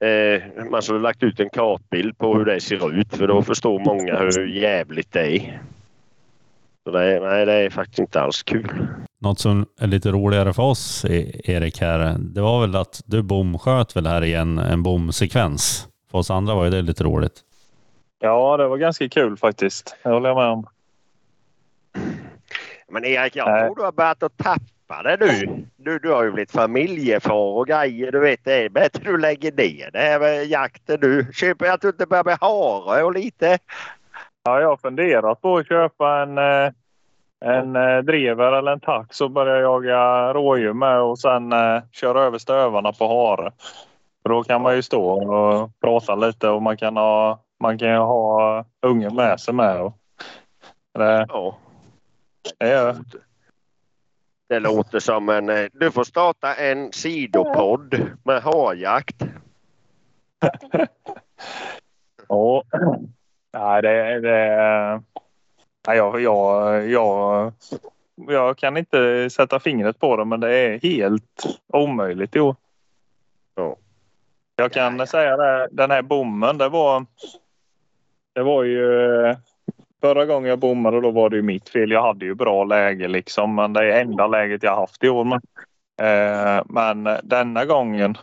[0.00, 3.42] är, eh, man skulle lagt ut en kartbild på hur det ser ut för då
[3.42, 5.60] förstår många hur jävligt det är.
[6.84, 8.86] Så det nej, det är faktiskt inte alls kul.
[9.20, 13.22] Något som är lite roligare för oss, E- Erik, här, det var väl att du
[13.22, 15.88] bomsköt väl här i en, en bomsekvens.
[16.10, 17.40] För oss andra var ju det lite roligt.
[18.18, 19.96] Ja, det var ganska kul faktiskt.
[20.02, 20.66] Det håller jag med om.
[22.88, 25.64] Men Erik, jag tror du har börjat att tappa det nu.
[25.76, 28.12] Du, du har ju blivit familjefar och grejer.
[28.12, 31.26] Du vet, det är bättre du lägger ner det här med jakten nu.
[31.32, 33.58] Köper jag att du inte börjar med hare och lite.
[34.44, 36.72] Ja, jag har funderat på att köpa en, eh,
[37.40, 42.22] en eh, drever eller en tax och börja jaga rådjur med och sen eh, köra
[42.22, 43.52] över stövarna på hare.
[44.22, 47.96] För då kan man ju stå och prata lite och man kan ha, man kan
[47.96, 49.80] ha ungen med sig med.
[49.82, 49.98] Och
[50.92, 51.58] det, Ja,
[52.58, 52.96] det
[54.48, 55.68] det låter som en...
[55.72, 59.22] Du får starta en sidopodd med harjakt.
[62.28, 62.62] Ja.
[63.52, 64.20] Nej, det...
[64.20, 65.02] det
[65.86, 67.52] nej, jag, jag, jag,
[68.28, 72.30] jag kan inte sätta fingret på det, men det är helt omöjligt.
[72.34, 72.56] Jo.
[73.54, 73.76] Ja.
[74.56, 75.06] Jag kan Ja, ja.
[75.06, 77.06] säga det, den här bommen, det var...
[78.34, 79.36] Det var ju...
[80.00, 81.90] Förra gången jag bommade då var det ju mitt fel.
[81.90, 85.24] Jag hade ju bra läge liksom, men det är enda läget jag haft i år.
[85.24, 85.40] Men,
[86.02, 88.18] eh, men denna gången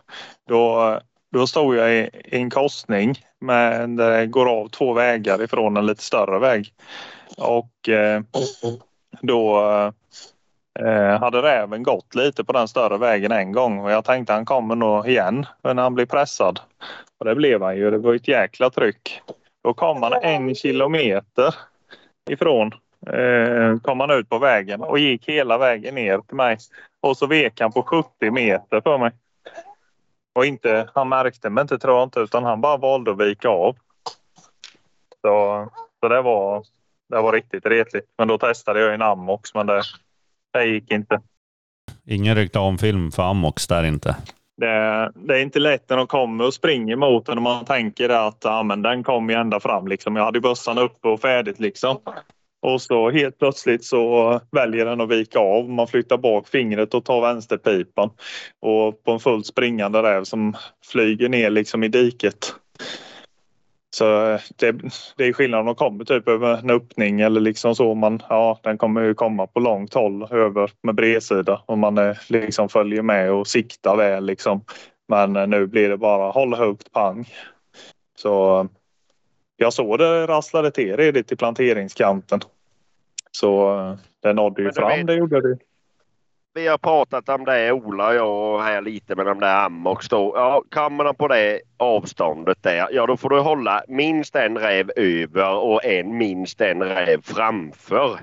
[0.48, 0.98] då,
[1.30, 5.42] då stod jag i, i en korsning med där eh, det går av två vägar
[5.42, 6.72] ifrån en lite större väg.
[7.38, 8.22] Och eh,
[9.20, 9.60] då
[10.78, 14.44] eh, hade räven gått lite på den större vägen en gång och jag tänkte han
[14.44, 16.60] kommer nog igen när han blir pressad.
[17.18, 17.90] Och det blev han ju.
[17.90, 19.20] Det var ett jäkla tryck.
[19.64, 21.54] Då kom han en kilometer
[22.30, 22.72] ifrån
[23.06, 26.58] eh, kom han ut på vägen och gick hela vägen ner till mig.
[27.00, 29.10] Och så vek han på 70 meter för mig.
[30.34, 33.48] Och inte, han märkte mig inte tror jag inte utan han bara valde att vika
[33.48, 33.76] av.
[35.20, 35.68] Så,
[36.00, 36.64] så det, var,
[37.08, 38.06] det var riktigt retligt.
[38.18, 39.82] Men då testade jag en Amox men det,
[40.52, 41.20] det gick inte.
[42.06, 44.16] Ingen reklamfilm för Amox där inte.
[44.56, 48.08] Det, det är inte lätt när de kommer och springer mot en och man tänker
[48.08, 49.88] att ja, men den kommer ju ända fram.
[49.88, 50.16] Liksom.
[50.16, 51.98] Jag hade bössan uppe och färdigt liksom.
[52.62, 55.70] Och så helt plötsligt så väljer den att vika av.
[55.70, 58.10] Man flyttar bak fingret och tar vänsterpipan.
[58.60, 62.54] Och på en fullt springande räv som flyger ner liksom i diket.
[63.90, 64.72] Så eh, det,
[65.16, 67.94] det är skillnad om de kommer typ över en öppning eller liksom så.
[67.94, 72.16] Man, ja, den kommer ju komma på långt håll över med bredsida om man eh,
[72.28, 74.64] liksom följer med och siktar väl liksom.
[75.08, 77.28] Men eh, nu blir det bara håll högt pang.
[78.16, 78.66] Så eh,
[79.60, 82.40] jag såg det rasslade till redigt i planteringskanten.
[83.30, 85.58] Så eh, det nådde ju fram, vet- det gjorde det.
[86.54, 90.32] Vi har pratat om det Ola jag och här lite med de där Amox då.
[90.36, 94.90] Ja, kommer de på det avståndet där, ja då får du hålla minst en räv
[94.96, 98.10] över och en minst en räv framför.
[98.12, 98.18] Om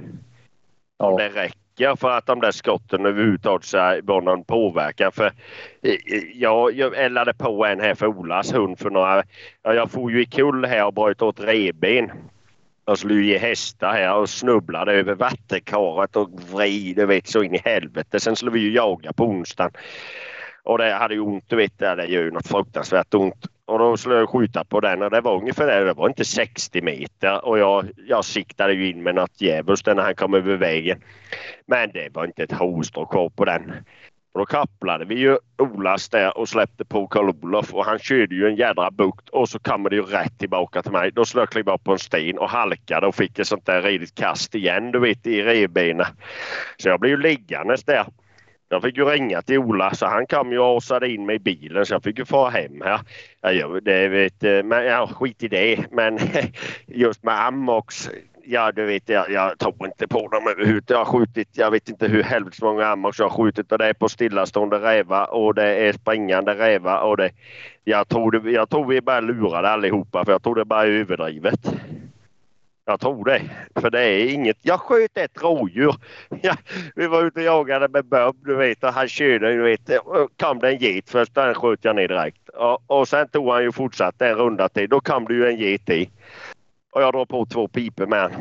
[0.98, 1.18] Ja.
[1.18, 1.58] det räcker
[1.98, 5.12] för att de där skotten överhuvudtaget ska någon påverkan.
[5.12, 9.24] För eh, eh, jag, jag eldade på en här för Olas hund för några...
[9.64, 12.12] Ja, jag får ju i kull här och bröt åt reben.
[12.86, 17.44] Jag skulle ju ge hästar här och snubblade över vattenkaret och vrid du vet så
[17.44, 18.20] in i helvete.
[18.20, 19.72] Sen skulle vi ju jaga på onsdagen.
[20.64, 23.48] Och det hade ju ont, du vet, det gör ju något fruktansvärt ont.
[23.68, 25.84] Och då skulle jag skjuta på den och det var ungefär det.
[25.84, 29.96] Det var inte 60 meter och jag, jag siktade ju in med något djävulskt när
[29.96, 31.02] han kom över vägen.
[31.66, 33.74] Men det var inte ett hårstrå kvar på den.
[34.34, 38.48] Och då kapplade vi ju Olas där och släppte på Karl-Olof och han körde ju
[38.48, 41.12] en jädra bukt och så kommer det ju rätt tillbaka till mig.
[41.12, 43.82] Då skulle jag kliva upp på en sten och halkade och fick ett sånt där
[43.82, 46.06] redigt kast igen du vet i revbenen.
[46.78, 48.06] Så jag blev ju liggandes där.
[48.70, 51.40] Jag fick ju ringa till Ola så han kom ju och asade in mig i
[51.40, 53.00] bilen så jag fick ju fara hem här.
[53.42, 55.86] Ja, det vet, eh, men, ja, skit i det.
[55.92, 56.20] Men
[56.86, 58.10] just med Amox.
[58.50, 60.90] Ja, du vet, jag, jag tror inte på dem överhuvudtaget.
[60.90, 63.86] Jag har skjutit, jag vet inte hur helvetes många Amox jag har skjutit och det
[63.86, 67.32] är på stillastående rävar och det är springande rävar och det...
[67.84, 70.84] Jag tror, det, jag tror vi är bara lurade allihopa för jag tror det bara
[70.84, 71.60] är överdrivet.
[72.90, 73.42] Jag tror det.
[73.82, 74.58] För det är inget.
[74.62, 75.96] Jag sköt ett rådjur.
[76.42, 76.56] Ja,
[76.96, 79.90] vi var ute och jagade med Bob du vet och han körde du vet.
[80.42, 82.50] kom det en get först den sköt jag ner direkt.
[82.50, 84.90] Och, och sen tog han ju fortsatt en runda till.
[84.90, 86.10] Då kom det ju en get i.
[86.92, 88.32] Och jag drog på två pipor med han.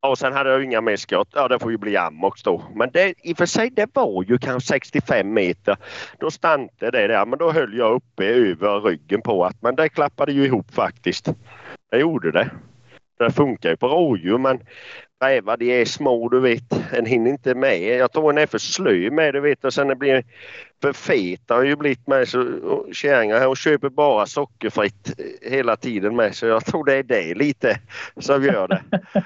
[0.00, 1.28] Och sen hade jag inga mer skott.
[1.34, 2.62] Ja det får ju bli ammox då.
[2.74, 5.76] Men det, i och för sig det var ju kanske 65 meter.
[6.18, 7.26] Då stannade det där.
[7.26, 11.28] Men då höll jag uppe över ryggen på att men det klappade ju ihop faktiskt.
[11.90, 12.50] Det gjorde det.
[13.18, 14.60] Det funkar ju på rådjur men
[15.24, 16.92] rävar de är små du vet.
[16.92, 17.80] En hinner inte med.
[17.80, 20.24] Jag tror en är för slö med du vet och sen det blir
[20.82, 22.44] för fet har ju blivit med så
[22.92, 27.34] kärringar här och köper bara sockerfritt hela tiden med så jag tror det är det
[27.34, 27.80] lite
[28.16, 28.82] som gör det.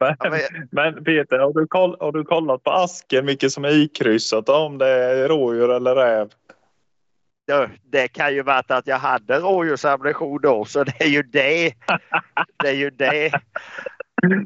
[0.00, 4.48] Men, men Peter, har du, koll, har du kollat på asken vilket som är ikryssat
[4.48, 6.28] om det är rådjur eller räv?
[7.90, 11.72] Det kan ju varit att jag hade rådjursammunition då så det är ju det.
[12.62, 13.32] Det är ju det.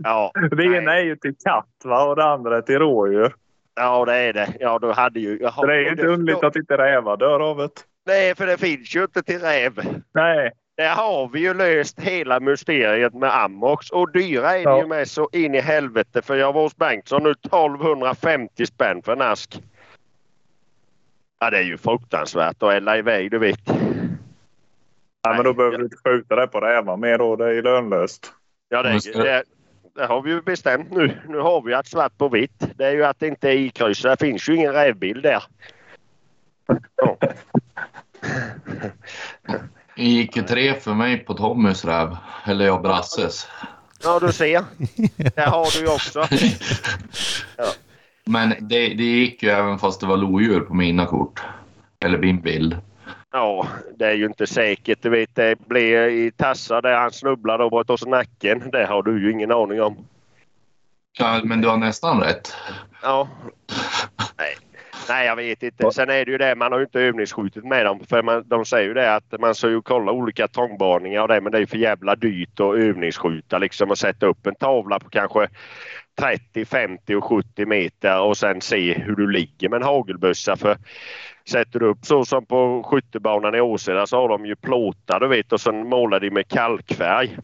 [0.04, 2.04] Ja, det ena är ju till katt va?
[2.04, 3.34] och det andra är till rådjur.
[3.74, 4.54] Ja det är det.
[4.60, 5.38] Ja, du hade ju...
[5.40, 7.68] Jaha, det är ju inte underligt att inte rävar dör av det.
[8.06, 9.80] Nej, för det finns ju inte till räv.
[10.14, 10.52] Nej.
[10.76, 14.78] Där har vi ju löst hela mysteriet med Amox och dyra är ja.
[14.80, 19.12] ju med så in i helvete för jag var hos Bengtsson nu 1250 spänn för
[19.12, 19.60] en ask.
[21.44, 23.60] Ja, det är ju fruktansvärt att elda iväg, du vet.
[25.22, 27.36] Ja, men då behöver du inte skjuta det på rävar mer då.
[27.36, 28.32] Det är lönlöst.
[28.68, 29.44] Ja, det, det,
[29.94, 31.20] det, har vi ju bestämt nu.
[31.28, 32.66] Nu har vi att svart på vitt.
[32.76, 34.18] Det är ju att det inte är ikryssat.
[34.18, 35.42] Det finns ju ingen rävbild där.
[36.96, 37.16] Ja.
[39.96, 42.16] Det gick tre för mig på Tommys räv.
[42.46, 43.48] Eller jag Brasses.
[44.02, 44.64] Ja, du ser.
[45.34, 46.28] Det har du ju också.
[47.56, 47.64] Ja.
[48.24, 51.42] Men det, det gick ju även fast det var lodjur på mina kort.
[52.04, 52.76] Eller min bild.
[53.32, 53.66] Ja,
[53.98, 55.02] det är ju inte säkert.
[55.02, 58.70] Du vet, det blev i tassar där han snubblade och bröt oss nacken.
[58.70, 59.96] Det har du ju ingen aning om.
[61.18, 62.54] Ja, men du har nästan rätt.
[63.02, 63.28] Ja.
[64.38, 64.56] Nej.
[65.08, 65.90] Nej, jag vet inte.
[65.90, 68.00] Sen är det ju det, man har ju inte övningsskjutit med dem.
[68.08, 71.40] För man, de säger ju det att man ska ju kolla olika tångbaningar och det,
[71.40, 74.98] men det är ju för jävla dyrt att övningsskjuta liksom och sätta upp en tavla
[75.00, 75.48] på kanske
[76.18, 80.56] 30, 50 och 70 meter och sen se hur du ligger med en hagelbössa.
[80.56, 80.76] För
[81.48, 85.28] sätter du upp så som på skyttebanan i Åseda så har de ju plåtar du
[85.28, 87.38] vet och sen målar de med kalkfärg.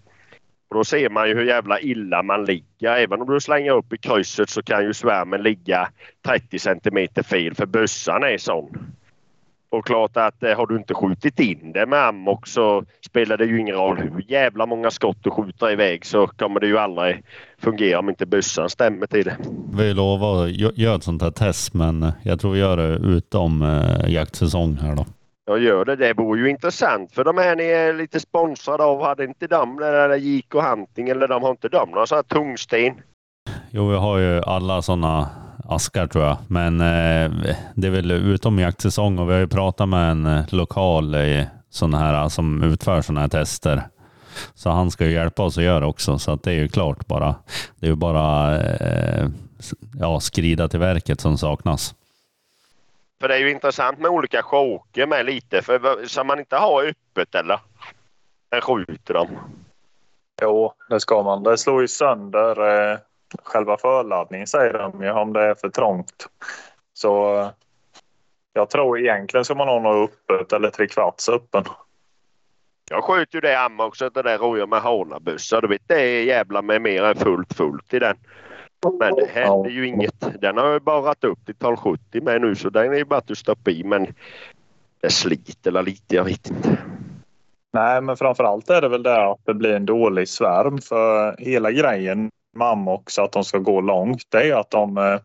[0.69, 2.97] Och då ser man ju hur jävla illa man ligger.
[2.97, 5.89] Även om du slänger upp i krysset så kan ju svärmen ligga
[6.27, 8.95] 30 centimeter fel för bössan är sån.
[9.71, 13.45] Och klart att eh, har du inte skjutit in det med amok så spelar det
[13.45, 17.23] ju ingen roll hur jävla många skott du skjuter iväg så kommer det ju aldrig
[17.59, 19.37] fungera om inte bössan stämmer till det.
[19.73, 23.63] Vi lovar att göra ett sånt här test men jag tror vi gör det utom
[23.63, 25.07] eh, jaktsäsong här då.
[25.47, 25.97] Jag gör det.
[25.97, 29.03] Det vore ju intressant för de här ni är lite sponsrade av.
[29.03, 29.79] Hade inte de
[30.21, 32.95] Gick och Hunting eller de har inte de några sådana tungsten?
[33.71, 35.29] Jo, vi har ju alla sådana
[35.71, 36.37] askar tror jag.
[36.49, 40.45] Men eh, det är väl utom jaktsäsong och vi har ju pratat med en eh,
[40.49, 43.83] lokal eh, sån här som utför sådana här tester.
[44.55, 47.07] Så han ska ju hjälpa oss att göra också, så att det är ju klart
[47.07, 47.35] bara.
[47.77, 49.29] Det är ju bara eh,
[49.99, 51.95] ja, skrida till verket som saknas.
[53.21, 56.83] För det är ju intressant med olika choker med lite, för ska man inte ha
[56.83, 57.61] öppet eller?
[58.53, 59.29] När skjuter de?
[60.43, 61.43] Jo, det ska man.
[61.43, 62.99] Det slår ju sönder eh,
[63.43, 66.27] själva förladdningen säger de ju om det är för trångt.
[66.93, 67.47] Så
[68.53, 71.65] jag tror egentligen ska man ha något öppet eller trekvarts öppen.
[72.91, 75.61] Jag sköt ju det amma också, det där rådjur med hanabössa.
[75.61, 78.17] Du vet det är jävla med mer än fullt fullt i den.
[78.99, 80.41] Men det händer ju inget.
[80.41, 83.19] Den har jag bara varit upp till 1270 med nu så den är ju bara
[83.19, 84.15] att stoppa i men
[85.01, 86.79] det sliter lite, jag vet inte.
[87.73, 91.71] Nej men framförallt är det väl det att det blir en dålig svärm för hela
[91.71, 95.21] grejen mamma också att de ska gå långt det är att de eh,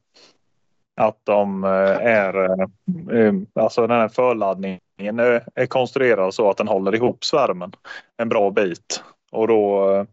[1.01, 1.69] att de eh,
[2.07, 7.71] är eh, alltså den här förladdningen laddningen är, konstruerad så att den håller ihop svärmen
[8.17, 9.03] en bra bit.
[9.32, 10.05] Och då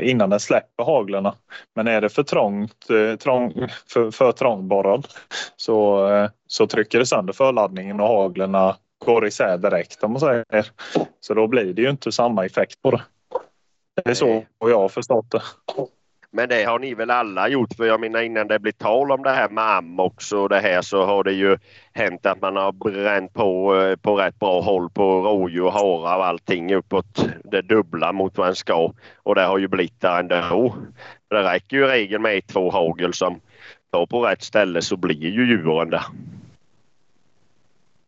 [0.00, 1.34] innan den släpper haglarna.
[1.74, 2.86] Men är det för trångt,
[3.18, 5.06] trång, för, för trångborrad
[5.56, 6.08] så,
[6.46, 10.66] så trycker det sönder förladdningen och haglarna går isär direkt om man säger.
[11.20, 13.02] Så då blir det ju inte samma effekt på det.
[13.94, 15.42] Det är så jag har förstått det.
[16.34, 17.74] Men det har ni väl alla gjort?
[17.76, 20.82] För jag menar innan det blir tal om det här med Amox och det här
[20.82, 21.58] så har det ju
[21.92, 26.26] hänt att man har bränt på eh, på rätt bra håll på rådjur, harar och
[26.26, 28.92] allting uppåt det dubbla mot vad en ska.
[29.16, 30.76] Och det har ju blivit där ändå.
[31.30, 33.40] Det räcker ju i regel med två hagel som
[33.90, 36.04] tar på rätt ställe så blir ju djuren där.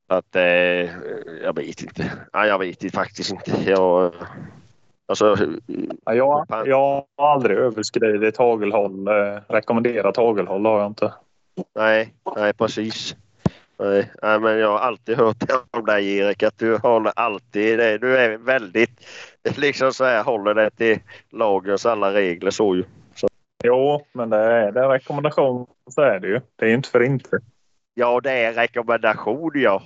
[0.06, 0.90] Att eh,
[1.42, 2.12] jag vet inte.
[2.32, 3.70] Ja, jag vet faktiskt inte.
[3.70, 4.12] Jag,
[5.06, 5.36] alltså,
[6.04, 9.08] Ja, jag, jag har aldrig överskridit hagelhåll.
[9.08, 11.12] Eh, rekommenderat hagelhåll har jag inte.
[11.74, 13.16] Nej, nej precis.
[13.78, 15.36] Nej, nej, men jag har alltid hört
[15.70, 17.98] om dig Erik att du håller alltid det.
[17.98, 19.06] Du är väldigt
[19.56, 20.98] liksom så här håller det till
[21.30, 22.84] lagens alla regler så ju.
[23.14, 23.28] Så.
[23.64, 26.40] Jo, men det är, det är rekommendation så är det ju.
[26.56, 27.38] Det är inte för inte.
[27.94, 29.82] Ja, det är rekommendation ja.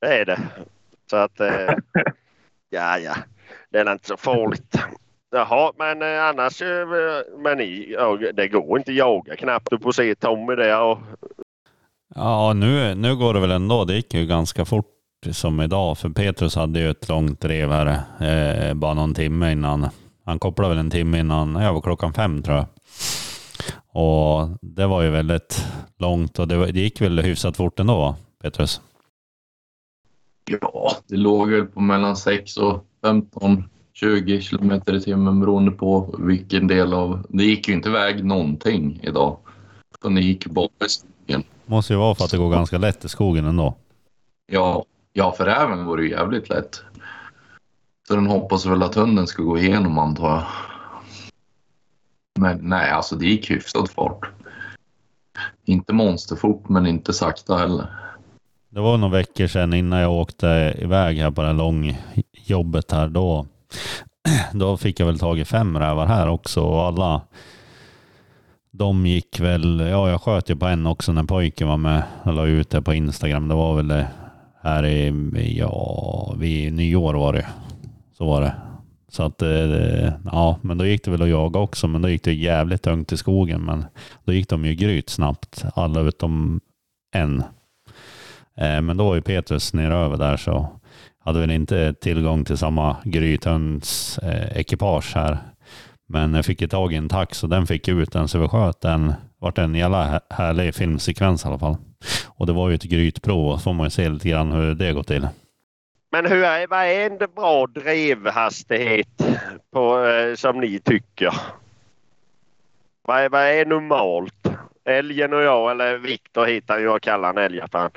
[0.00, 0.40] Det är det.
[1.10, 1.74] Så att eh,
[2.70, 3.14] ja, ja,
[3.70, 4.76] det är inte så farligt.
[5.30, 6.86] Jaha, men eh, annars, eh,
[7.38, 9.70] men ni, ja, det går inte att jaga knappt.
[9.70, 10.98] Du får se Tommy där och
[12.14, 13.84] Ja, nu, nu går det väl ändå.
[13.84, 14.86] Det gick ju ganska fort
[15.30, 15.98] som idag.
[15.98, 19.88] För Petrus hade ju ett långt drev här eh, bara någon timme innan.
[20.24, 22.66] Han kopplade väl en timme innan, ja, var klockan fem tror jag.
[23.94, 25.66] Och det var ju väldigt
[25.98, 28.80] långt och det, var, det gick väl hyfsat fort ändå, va, Petrus?
[30.44, 36.16] Ja, det låg väl på mellan 6 och 15, 20 kilometer i timmen beroende på
[36.18, 37.26] vilken del av...
[37.28, 39.38] Det gick ju inte iväg någonting idag.
[39.94, 41.42] Utan det gick bara i skogen.
[41.66, 43.74] Måste ju vara för att det går ganska lätt i skogen ändå.
[44.46, 46.82] Ja, ja, för räven går det jävligt lätt.
[48.08, 50.44] Så den hoppas väl att hunden ska gå igenom antar jag.
[52.38, 54.30] Men nej, alltså det gick hyfsad fart.
[55.64, 58.01] Inte monsterfort, men inte sakta heller.
[58.74, 63.08] Det var några veckor sedan innan jag åkte iväg här på det här långjobbet här.
[63.08, 63.46] Då,
[64.52, 67.22] då fick jag väl tag i fem rävar här också och alla
[68.70, 72.02] de gick väl, ja jag sköt ju på en också när pojken var med.
[72.24, 73.48] Jag la ut det på Instagram.
[73.48, 74.08] Det var väl det
[74.62, 75.12] här i,
[75.58, 77.46] ja, vid nyår var det.
[78.18, 78.54] Så var det.
[79.08, 81.86] Så att, eh, ja, men då gick det väl att jaga också.
[81.86, 83.60] Men då gick det jävligt tungt i skogen.
[83.60, 83.84] Men
[84.24, 86.60] då gick de ju gryt snabbt, alla utom
[87.14, 87.42] en.
[88.56, 90.80] Eh, men då var ju Petrus neröver där så
[91.24, 95.38] hade väl inte tillgång till samma grythunds eh, ekipage här.
[96.08, 98.48] Men jag fick ju tag i en tax och den fick ut den så vi
[98.48, 99.14] sköt den.
[99.38, 101.76] vart en jävla härlig filmsekvens i alla fall.
[102.26, 104.74] Och det var ju ett grytprov och så får man ju se lite grann hur
[104.74, 105.28] det går till.
[106.12, 109.22] Men hur är, vad är en bra drevhastighet
[109.72, 111.34] på, eh, som ni tycker?
[113.02, 114.48] Vad är, vad är normalt?
[114.84, 117.90] Älgen och jag, eller Viktor hittar ju, jag kallar han älgar för.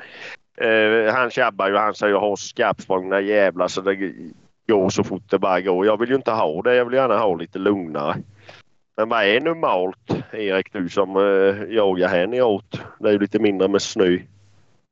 [0.57, 4.13] Eh, han tjabbar ju, han säger jag har skarpsprångna jävlar så det
[4.67, 5.85] går så fort det bara går.
[5.85, 8.15] Jag vill ju inte ha det, jag vill gärna ha lite lugnare.
[8.97, 12.81] Men vad är normalt Erik, du som eh, jagar här neråt?
[12.99, 14.17] Det är ju lite mindre med snö.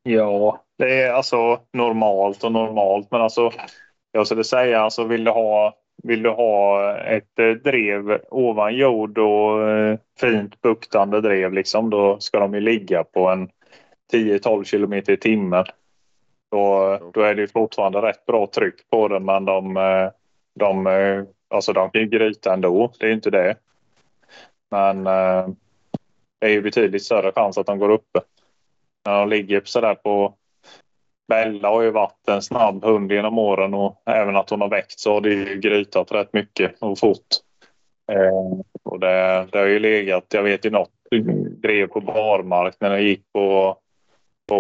[0.03, 3.11] Ja, det är alltså normalt och normalt.
[3.11, 3.51] Men alltså,
[4.11, 9.17] jag skulle säga alltså vill du ha, vill du ha ett eh, drev ovan jord
[9.17, 13.49] och eh, fint buktande drev liksom, då ska de ju ligga på en
[14.11, 15.65] 10-12 kilometer i timmen.
[16.51, 20.09] Då, då är det ju fortfarande rätt bra tryck på den men de, eh,
[20.55, 22.91] de, eh, alltså de kan ju gryta ändå.
[22.99, 23.55] Det är ju inte det.
[24.71, 25.47] Men eh,
[26.39, 28.21] det är ju betydligt större chans att de går uppe.
[29.05, 30.33] När de ligger sådär på...
[31.27, 34.99] Bella har ju varit en snabb hund genom åren och även att hon har växt
[34.99, 37.27] så har det ju grytat rätt mycket och fort.
[38.11, 40.91] Eh, och det, det har ju legat, jag vet ju något
[41.61, 43.77] drev på barmark när det gick på,
[44.47, 44.55] på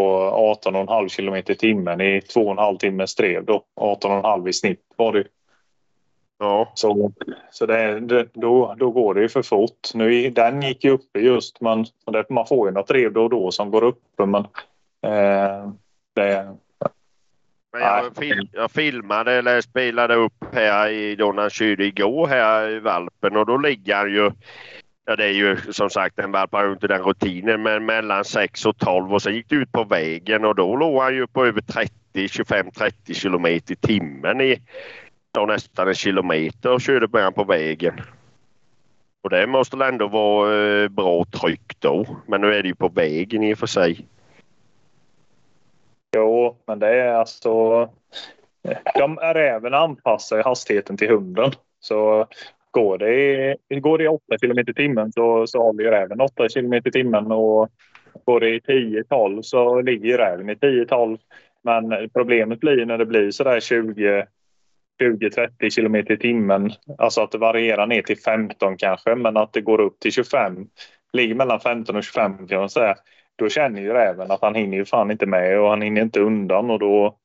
[0.65, 3.63] 18,5 kilometer i timmen i 2,5 timmars drev då.
[3.81, 5.23] 18,5 i snitt var det.
[6.39, 6.71] Ja.
[6.73, 7.11] Så,
[7.51, 9.93] så det, det, då, då går det ju för fort.
[9.93, 11.85] Nu, den gick ju uppe just men
[12.29, 14.45] man får ju något drev då och då som går uppe men
[15.01, 15.71] eh,
[16.13, 16.55] det,
[17.71, 21.17] Men jag, fil, jag filmade eller spelade upp här i,
[21.51, 24.31] körde igår här i valpen och då ligger han ju
[25.05, 28.25] Ja det är ju som sagt en valp har ju inte den rutinen men mellan
[28.25, 31.27] 6 och 12 och sen gick det ut på vägen och då låg han ju
[31.27, 34.61] på över 30, 25-30 kilometer i timmen i
[35.33, 38.01] då nästan en kilometer och körde med han på vägen.
[39.23, 42.05] Och det måste väl ändå vara eh, bra tryck då.
[42.27, 44.05] Men nu är det ju på vägen i och för sig.
[46.15, 47.81] Jo, men det är alltså...
[48.63, 51.51] Eh, de räven anpassar ju hastigheten till hunden.
[51.79, 52.27] Så
[52.73, 56.49] går det går det i 8 km i timmen så, så håller ju räven 8
[56.49, 57.31] km i timmen.
[57.31, 57.69] Och
[58.25, 61.17] går det i 10-12 så ligger ju räven i 10-12.
[61.63, 64.25] Men problemet blir när det blir sådär 20
[65.01, 66.71] 20-30 km i timmen.
[66.97, 70.67] Alltså att det varierar ner till 15 kanske, men att det går upp till 25.
[71.13, 72.95] Ligger mellan 15 och 25 kan man säga.
[73.35, 76.19] Då känner ju räven att han hinner ju fan inte med och han hinner inte
[76.19, 77.17] undan och då,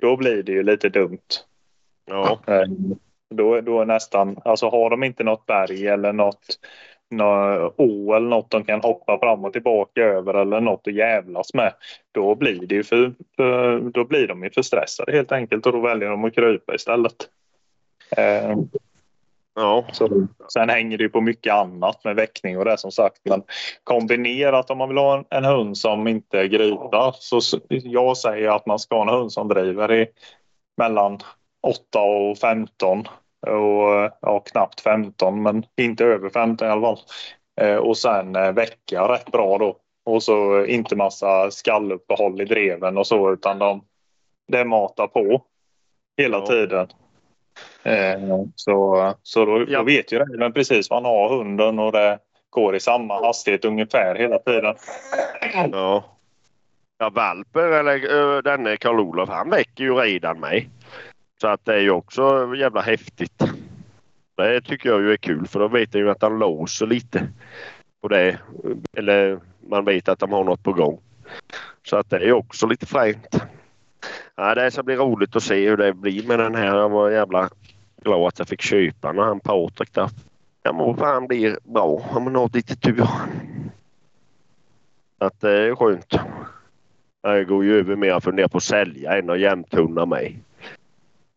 [0.00, 1.28] då blir det ju lite dumt.
[2.06, 2.40] Ja.
[2.46, 2.66] Eh,
[3.32, 6.58] Då, då är nästan, alltså har de inte något berg eller något,
[7.10, 11.54] något å eller något de kan hoppa fram och tillbaka över eller något att jävlas
[11.54, 11.72] med.
[12.12, 15.72] Då blir det ju för, för, då blir de ju för stressade helt enkelt och
[15.72, 17.28] då väljer de att krypa istället.
[18.16, 18.56] Eh,
[19.54, 19.84] Ja.
[19.92, 23.20] så, sen hänger det ju på mycket annat med väckning och det som sagt.
[23.24, 23.42] Men
[23.84, 28.66] kombinerat om man vill ha en, en hund som inte griper så jag säger att
[28.66, 30.06] man ska ha en hund som driver i
[30.76, 31.18] mellan
[31.62, 33.08] 8 och 15
[33.46, 36.98] och ja, knappt 15 men inte över 15 i alla fall.
[37.60, 39.76] Eh, och sen eh, väcka rätt bra då.
[40.04, 43.84] Och så inte massa skalluppehåll i dreven och så utan de,
[44.48, 45.42] det matar på
[46.16, 46.46] hela Ja.
[46.46, 46.86] tiden.
[47.82, 48.20] Eh,
[48.56, 49.78] så så då, Ja.
[49.78, 52.18] då vet ju räven precis var han har hunden och det
[52.50, 54.74] går i samma hastighet ungefär hela tiden.
[55.72, 56.04] Ja.
[56.98, 60.68] Ja, Valper eller denne Karl-Olof han väcker ju redan mig.
[61.42, 63.42] Så att det är ju också jävla häftigt.
[64.36, 67.28] Det tycker jag ju är kul för då vet jag ju att han låser lite
[68.00, 68.38] på det.
[68.96, 71.00] Eller man vet att de har något på gång.
[71.82, 73.42] Så att det är ju också lite fränt.
[74.36, 76.76] Ja, det ska bli roligt att se hur det blir med den här.
[76.76, 77.50] Jag var jävla
[78.02, 80.10] glad att jag fick köpa när han Patrik där.
[80.62, 83.06] Jag mår han blir bra om man har lite tur.
[85.18, 86.14] Så att det är skönt.
[87.22, 90.38] Jag går ju över mer att fundera på att sälja än att jämthundra mig.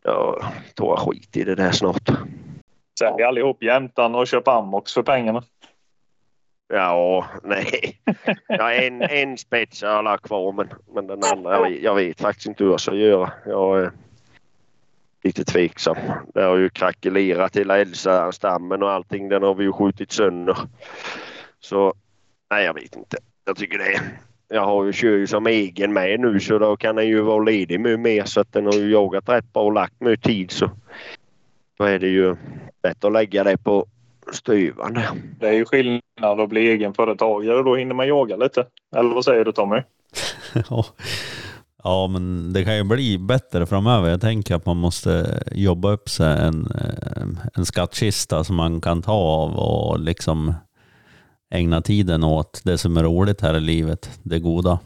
[0.06, 2.10] Jag tar skit i det där snart.
[2.99, 5.43] Sälj allihop jämtan och köp Amox för pengarna.
[6.68, 8.01] Ja, nej.
[8.47, 12.28] Ja, en, en spets har jag lagt kvar men, men den andra, jag vet, jag
[12.28, 13.32] faktiskt inte hur jag ska göra.
[13.45, 13.91] Jag är
[15.24, 15.97] lite tveksam.
[16.34, 19.30] Det har ju krackelerat hela Elsa-stammen och allting.
[19.30, 20.58] Den har vi ju skjutit sönder.
[21.60, 21.93] Så
[22.49, 23.18] nej, jag vet inte.
[23.45, 24.01] Jag tycker det.
[24.48, 27.43] Jag har ju kör ju som egen med nu så då kan den ju vara
[27.43, 30.52] ledig mycket mer så att den har ju jagat rätt bra och lagt mycket tid
[30.52, 30.70] så
[31.78, 32.36] då är det ju
[32.84, 33.86] bättre att lägga det på
[34.32, 35.10] stuvaren där.
[35.39, 38.66] Det är ju skillnad att bli egenföretagare då hinner man jaga lite.
[38.96, 39.82] Eller vad säger du Tommy?
[40.70, 40.86] Ja.
[41.84, 44.10] ja, men det kan ju bli bättre framöver.
[44.10, 49.02] Jag tänker att man måste jobba upp sig en, eh, en skattkista som man kan
[49.02, 50.54] ta av och liksom
[51.56, 54.80] ägna tiden åt det som är roligt här i livet, det goda.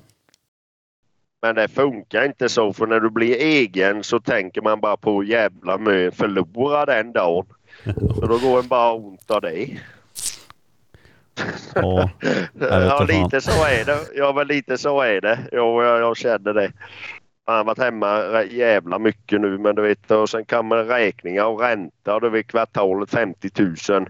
[1.41, 5.23] Men det funkar inte så för när du blir egen så tänker man bara på
[5.23, 7.45] jävla mö förlora den dagen.
[8.15, 9.79] Så då går en bara ont av det.
[11.75, 12.09] Ja,
[12.59, 13.99] Ja, lite så är det.
[14.15, 15.39] Ja, men lite så är det.
[15.51, 16.71] Jo, jag, jag känner det.
[17.45, 21.61] Jag har varit hemma jävla mycket nu men du vet och sen kommer räkningar och
[21.61, 23.49] ränta och du vet kvartalet 50
[23.89, 24.09] 000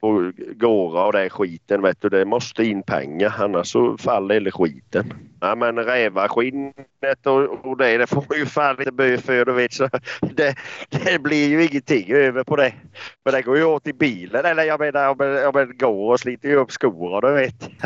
[0.00, 2.08] på gåra och det skiten vet du.
[2.08, 5.12] Det måste in pengar annars så faller hela skiten.
[5.40, 9.52] Ja men rävaskinnet och, och det, det får man ju fan lite bö för du
[9.52, 9.88] vet så
[10.20, 10.54] det,
[10.90, 12.72] det blir ju ingenting över på det.
[13.24, 15.16] För det går ju åt i bilen eller jag menar om
[15.54, 17.70] jag, går och sliter ju upp skor du vet.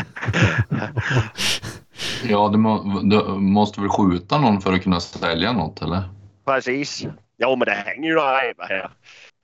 [2.29, 6.03] Ja, du, må, du måste väl skjuta någon för att kunna sälja något eller?
[6.45, 7.07] Precis.
[7.37, 8.91] Ja men det hänger ju några rävar här.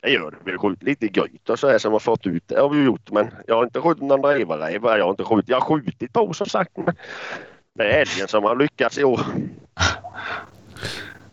[0.03, 0.37] Det gör det.
[0.45, 2.43] Vi har skjutit lite gryt och så här som har fått ut.
[2.47, 4.85] Det har vi gjort men jag har inte skjutit någon rävaräv.
[4.85, 5.49] Jag har inte skjutit.
[5.49, 6.77] Jag har skjutit på som sagt.
[6.77, 6.95] Men
[7.75, 9.21] det är älgen som har lyckats i år.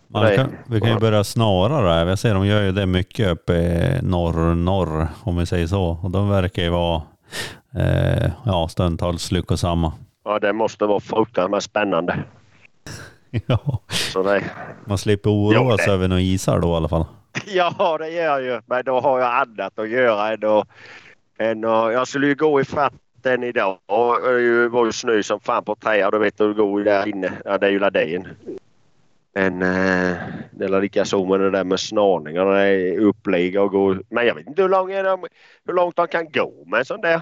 [0.08, 2.10] Man kan, vi kan ju börja snara räv.
[2.10, 6.00] Jag ser de gör ju det mycket uppe i norr, norr om vi säger så.
[6.04, 7.02] Och de verkar ju vara
[7.76, 9.94] eh, ja, stundtals lyckosamma.
[10.24, 12.24] Ja det måste vara fruktansvärt spännande.
[13.46, 14.44] ja, Så det,
[14.86, 17.06] man slipper oroa sig över några isar då i alla fall.
[17.46, 18.62] ja det gör jag ju.
[18.66, 20.68] Men då har jag annat att göra än att...
[21.40, 23.80] Än att jag skulle ju gå i fatten idag.
[23.86, 26.12] Och det var ju snö som fan på träd.
[26.12, 27.32] Du vet hur det går där inne.
[27.46, 28.28] Ja det är ju ladén.
[29.34, 30.18] Men eh,
[30.52, 32.46] det är lika så med det där med snarningar.
[32.46, 33.96] Det är upplägg och gå.
[34.10, 35.26] Men jag vet inte hur, lång är de,
[35.66, 37.22] hur långt de kan gå med en sån där.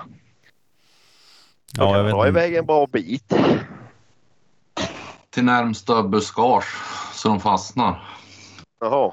[1.78, 2.39] De Ja, jag kan vet dra inte.
[2.39, 3.34] iväg en bra bit.
[5.30, 6.76] Till närmsta buskage
[7.13, 8.03] så de fastnar.
[8.80, 9.11] Jaha.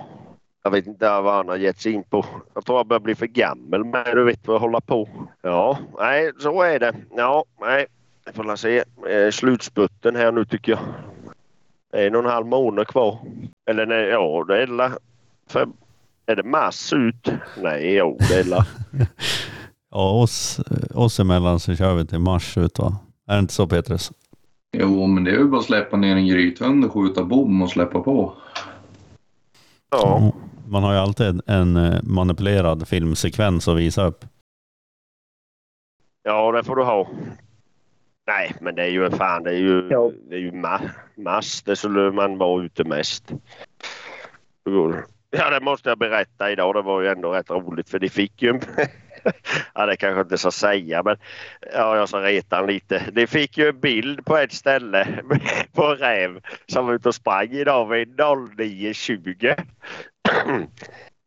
[0.62, 2.26] Jag vet inte vad han har gett sig in på.
[2.54, 5.08] Jag tror jag börjar bli för gammal med du vet vad jag håller på.
[5.42, 6.94] Ja, nej så är det.
[7.16, 7.86] Ja, nej.
[8.24, 8.84] Jag får se.
[9.08, 10.80] Eh, slutspurten här nu tycker jag.
[12.06, 13.18] en och en halv månad kvar.
[13.70, 14.90] Eller nej, ja det är la,
[15.48, 15.68] för,
[16.26, 17.28] Är det mars ut?
[17.62, 18.66] Nej, jo det är la.
[19.94, 20.60] Ja, oss,
[20.94, 22.96] oss emellan så kör vi till mars ut va?
[23.28, 24.12] Är det inte så Petrus?
[24.72, 27.70] Jo, men det är ju bara att släppa ner en grythund och skjuta bom och
[27.70, 28.32] släppa på.
[29.90, 30.32] Ja.
[30.72, 34.24] Man har ju alltid en eh, manipulerad filmsekvens att visa upp.
[36.22, 37.08] Ja, det får du ha.
[38.26, 40.10] Nej, men det är ju fan, det är ju, Ja.
[40.28, 41.62] det är ju ma- mass.
[41.62, 43.32] Det skulle man vara ute mest.
[45.30, 46.74] Ja, det måste jag berätta idag.
[46.74, 48.60] Det var ju ändå rätt roligt för de fick ju en...
[49.74, 51.16] ja, det kanske jag inte ska säga, men
[51.72, 53.02] ja, jag ska reta en lite.
[53.12, 55.08] De fick ju en bild på ett ställe
[55.72, 59.64] på en räv som var ute och sprang idag vid 09.20.
[60.46, 60.66] Mm.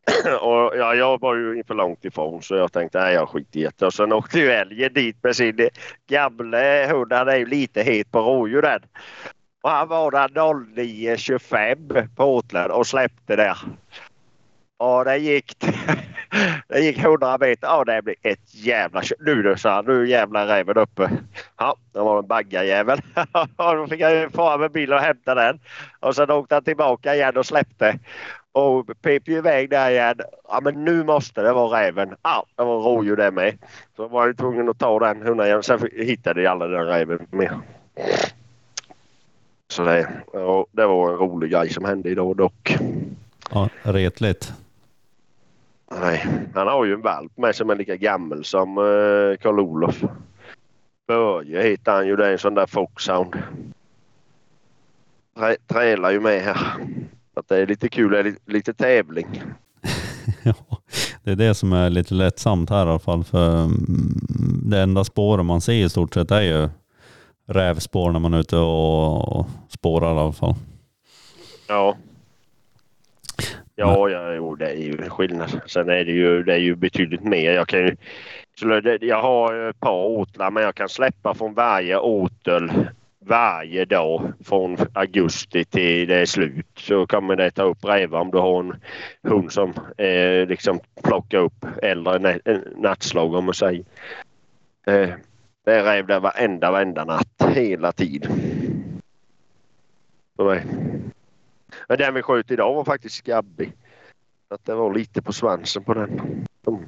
[0.42, 3.64] och ja, jag var ju för långt ifrån så jag tänkte nej jag skiter i
[3.78, 3.86] det.
[3.86, 5.70] Och sen åkte ju älgen dit med sin
[6.08, 7.14] gamla hund.
[7.14, 8.82] Han är ju lite het på rådjuren.
[9.64, 13.58] Och han var där 09.25 på Åtland och släppte där.
[14.78, 15.58] Och det gick,
[16.68, 17.68] det gick 100 meter.
[17.68, 21.10] Ja det blev ett jävla Nu du sa han, nu jävlar räven uppe.
[21.58, 23.00] Ja, det var en baggarjävel.
[23.56, 25.60] Och då fick jag fara med bilen och hämta den.
[26.00, 28.00] Och sen åkte han tillbaka igen och släppte.
[28.56, 30.20] Och pep ju iväg där igen.
[30.48, 32.16] Ja men nu måste det vara räven.
[32.22, 33.58] Ja, det var rådjur det med.
[33.96, 35.64] Så var jag tvungen att ta den hundrajäveln.
[35.64, 37.60] Sen fick- hittade jag aldrig den räven mer.
[39.68, 42.78] Så det, ja, det var en rolig grej som hände idag dock.
[43.52, 44.54] Ja, retligt.
[46.02, 50.04] Nej, han har ju en valp med som är lika gammal som uh, Karl-Olof.
[51.08, 52.16] Börje heter han ju.
[52.16, 53.36] Det är en sån där foxhound.
[55.38, 56.58] Trä, trälar ju med här.
[57.38, 58.36] Att det är lite kul.
[58.46, 59.42] Lite, tävling.
[60.44, 60.56] Ja,
[61.24, 63.24] det är det som är lite lättsamt här i alla fall.
[63.24, 64.20] För mm,
[64.64, 66.70] det enda spåren man ser i stort sett är ju
[67.48, 70.56] rävspår när man är ute och spårar i alla fall.
[71.68, 71.98] Ja.
[73.76, 75.62] Ja, ja jo, det är ju skillnad.
[75.66, 77.52] Sen är det ju, det är ju betydligt mer.
[77.52, 77.96] Jag, kan ju,
[79.02, 82.72] jag har ett par åtlar men jag kan släppa från varje åtel
[83.28, 86.68] varje dag från augusti till det är slut.
[86.78, 88.76] Så kommer det ta upp rävar om du har en
[89.24, 93.86] hund som eh, liksom plockar upp äldre eh, nattslag om man säger.
[94.88, 95.10] Eh,
[95.66, 98.32] det är räv där varenda, varenda natt hela tiden.
[101.88, 103.72] Men den vi sköt idag var faktiskt skabbig.
[104.50, 106.46] Att det var lite på svansen på den.
[106.62, 106.86] De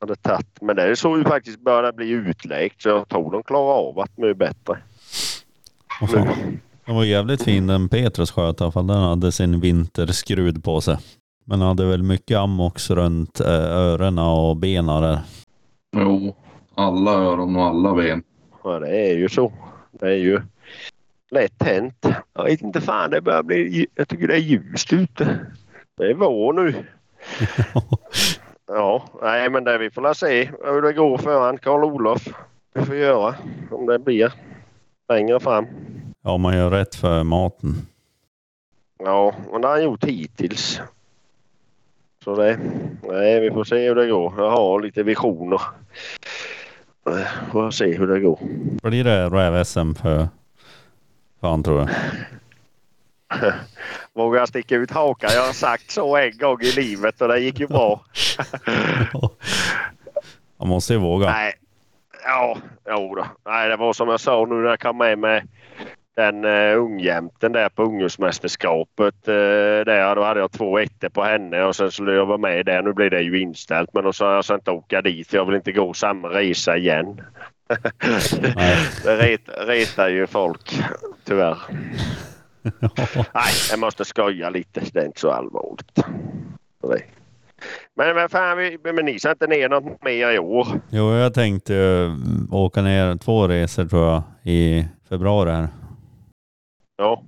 [0.00, 0.60] hade tagit.
[0.60, 4.18] Men det såg ju faktiskt börja bli utläkt så jag tror de klarar av att
[4.18, 4.78] mycket bättre.
[6.06, 8.86] Fan, den var jävligt fin den Petrus sköt i alla fall.
[8.86, 10.96] Den hade sin vinterskrud på sig.
[11.44, 15.18] Men hade väl mycket ammox runt eh, öronen och benen där.
[15.96, 16.36] Jo,
[16.74, 18.22] alla öron och alla ben.
[18.64, 19.52] Ja det är ju så.
[19.90, 20.40] Det är ju
[21.30, 22.06] lätt hänt.
[22.34, 23.86] Jag vet inte fan det börjar bli.
[23.94, 25.38] Jag tycker det är ljust ute.
[25.98, 26.74] Det är vår nu.
[28.66, 32.28] Ja, nej men det vi får la se hur det går för han Karl-Olof.
[32.74, 33.34] Vi får göra
[33.70, 34.32] om det blir
[35.12, 35.66] längre fram.
[36.22, 37.86] Ja, man gör rätt för maten.
[38.98, 40.80] Ja, och det har han gjort hittills.
[42.24, 42.58] Så det,
[43.02, 44.34] nej, vi får se hur det går.
[44.36, 45.60] Jag har lite visioner.
[47.10, 48.38] Eh, Får se hur det går.
[48.82, 50.28] Blir det räv-SM för
[51.40, 51.86] fan tror du?
[54.14, 55.30] Vågar jag sticka ut hakan?
[55.34, 58.04] Jag har sagt så en gång i livet och det gick ju bra.
[60.58, 61.26] Man måste ju våga.
[61.26, 61.54] Nej,
[62.24, 62.56] ja,
[62.88, 63.26] jo då.
[63.44, 65.48] Nej, det var som jag sa nu när jag kom med med
[66.16, 69.28] den uh, ungjämten där på ungdomsmästerskapet.
[69.28, 72.66] Uh, där, då hade jag två ettor på henne och sen skulle jag vara med
[72.66, 72.82] där.
[72.82, 75.44] Nu blir det ju inställt men då sa jag jag inte åka dit för jag
[75.44, 77.20] vill inte gå samma resa igen.
[79.04, 80.82] Det ret, retar ju folk
[81.24, 81.58] tyvärr.
[83.34, 84.80] Nej, jag måste skoja lite.
[84.92, 85.98] Det är inte så allvarligt.
[88.02, 90.66] Men, men fan, vi, men ni sätter ner något mer i år?
[90.90, 91.74] Jo, jag tänkte
[92.50, 95.68] åka ner två resor tror jag i februari här.
[96.96, 97.22] Ja.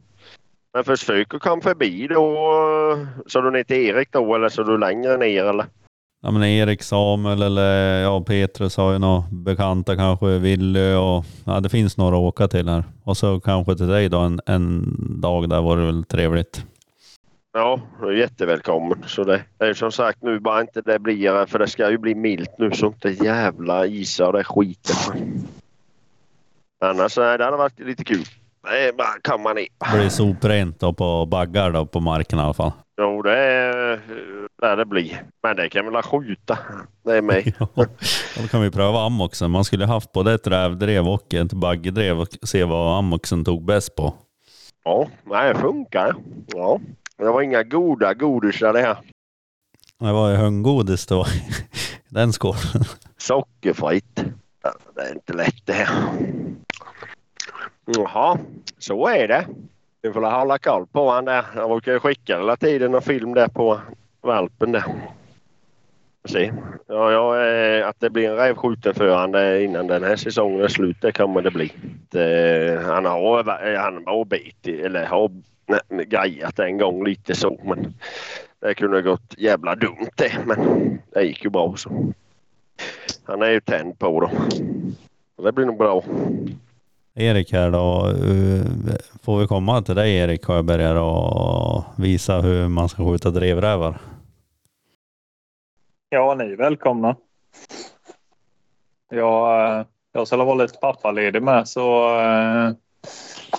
[0.72, 2.36] Men försök att komma förbi då.
[3.26, 5.66] Så du ner till Erik då eller så du längre ner eller?
[6.22, 11.60] Ja men Erik, Samuel eller ja Petrus har ju några bekanta kanske, Willy och ja
[11.60, 12.84] det finns några att åka till här.
[13.04, 16.64] Och så kanske till dig då en, en dag där var det väl trevligt.
[17.56, 19.04] Ja, du är jättevälkommen.
[19.06, 22.14] Så det är som sagt nu bara inte det blir för det ska ju bli
[22.14, 24.96] milt nu så inte jävla isar och det skiten.
[26.84, 28.24] Annars nej, det hade varit lite kul.
[28.62, 29.66] Det är bara komma ner.
[29.92, 32.72] Det blir soprent då på baggar då på marken i alla fall.
[32.98, 34.00] Jo, det är
[34.60, 35.22] där det blir.
[35.42, 36.58] Men det kan väl skjuta.
[37.02, 37.54] Det är mig.
[37.74, 37.86] Ja,
[38.42, 39.50] då kan vi pröva ammoxen.
[39.50, 43.94] Man skulle haft både ett rävdrev och ett baggedrev och se vad ammoxen tog bäst
[43.94, 44.14] på.
[44.84, 46.14] Ja, det funkar.
[46.46, 46.80] Ja.
[47.18, 48.96] Det var inga goda godisar det här.
[49.98, 51.24] Det var ju hundgodis då.
[52.08, 52.84] Den skålen.
[53.16, 54.24] Sockerfritt.
[54.94, 55.88] Det är inte lätt det här.
[57.84, 58.38] Jaha,
[58.78, 59.46] så är det.
[60.02, 61.44] Vi får hålla koll på han där.
[61.54, 63.80] Jag brukar skicka hela tiden en film där på
[64.20, 64.84] valpen där.
[66.28, 66.52] Se.
[66.88, 70.60] Ja, ja, eh, att det blir en rävskjuten för han eh, innan den här säsongen
[70.60, 71.72] är slut, det kommer det bli.
[72.10, 73.38] Det, han har,
[73.72, 75.30] eh, han har bitit, eller har
[75.66, 77.94] nej, grejat en gång lite så, men
[78.60, 80.58] det kunde gått jävla dumt det, men
[81.14, 82.12] det gick ju bra så.
[83.24, 84.30] Han är ju tänd på då.
[85.44, 86.04] Det blir nog bra.
[87.14, 88.08] Erik här då.
[88.08, 93.98] eh, Får vi komma till dig Erik Sjöberger och visa hur man ska skjuta drevrävar?
[96.14, 97.16] Ja, ni är välkomna.
[99.10, 102.70] Jag, eh, jag ska vara lite pappaledig med så, eh,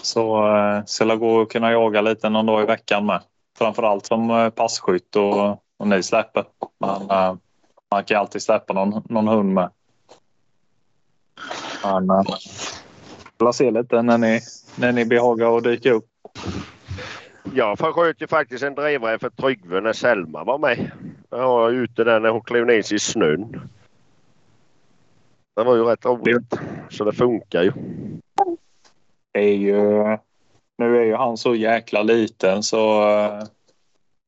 [0.02, 3.22] så eh, ska jag gå och kunna jaga lite någon dag i veckan med.
[3.58, 6.46] Framförallt som passkytt och, och ni släpper.
[6.78, 7.08] Men
[7.92, 9.70] man kan alltid släppa någon, någon hund med.
[11.84, 12.26] Men jag
[13.40, 14.42] får se lite när ni,
[14.76, 16.10] när ni behagar att dyka upp.
[17.54, 20.92] Jag försköt ju faktiskt en drevräv för Tryggve när Selma var med.
[21.30, 23.70] Jag var ute där när hon klev ner sig i snön.
[25.56, 26.60] Det var ju rätt roligt.
[26.90, 27.72] Så det funkar ju.
[29.32, 29.78] Det är ju,
[30.78, 33.44] nu är ju han så jäkla liten så eh,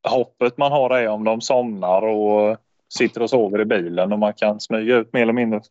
[0.10, 2.58] hoppet man har är om de somnar och
[2.90, 5.62] sitter och sover i bilen och man kan smyga ut mer eller mindre.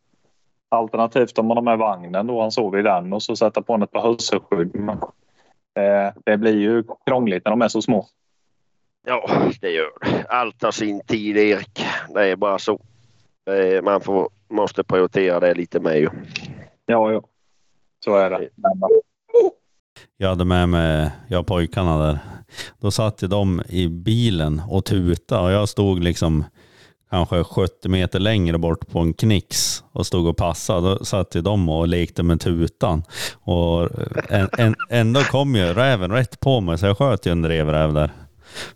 [0.69, 3.73] Alternativt om man har med vagnen då han sover i den och så sätta på
[3.73, 4.75] honom ett par hörselskydd.
[5.77, 8.07] Eh, det blir ju krångligt när de är så små.
[9.07, 9.29] Ja,
[9.61, 10.25] det gör det.
[10.29, 11.85] Allt tar sin tid Erik.
[12.13, 12.81] Det är bara så.
[13.45, 16.09] Är- Man får, måste prioritera det lite med ju.
[16.85, 17.21] Ja, ja.
[18.05, 18.49] Så är det.
[20.17, 22.19] Jag hade med mig, jag pojkarna där.
[22.79, 26.43] Då satt ju de i bilen och tutade och jag stod liksom
[27.09, 30.81] kanske 70 meter längre bort på en knix och stod och passade.
[30.81, 33.03] Då satt ju de och lekte med tutan.
[33.33, 33.89] Och
[34.29, 37.93] en, en, ändå kom ju räven rätt på mig så jag sköt ju en drevräv
[37.93, 38.11] där.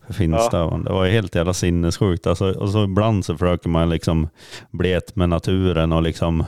[0.07, 0.83] För Finstövaren.
[0.83, 2.27] Det var ju helt jävla sinnessjukt.
[2.27, 4.29] Alltså, och så ibland så försöker man liksom
[4.71, 6.45] bli ett med naturen och liksom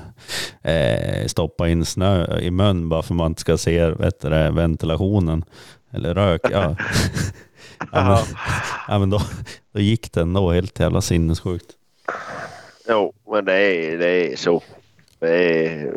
[0.61, 5.43] eh, stoppa in snö i mun bara för man inte ska se vet du, ventilationen.
[5.91, 6.41] Eller rök.
[6.51, 6.75] Ja.
[7.91, 8.37] ja, men,
[8.87, 9.21] ja, men då,
[9.73, 11.71] då gick det ändå helt jävla sinnessjukt.
[12.87, 14.63] Jo, men det är, det är så.
[15.19, 15.93] Det är,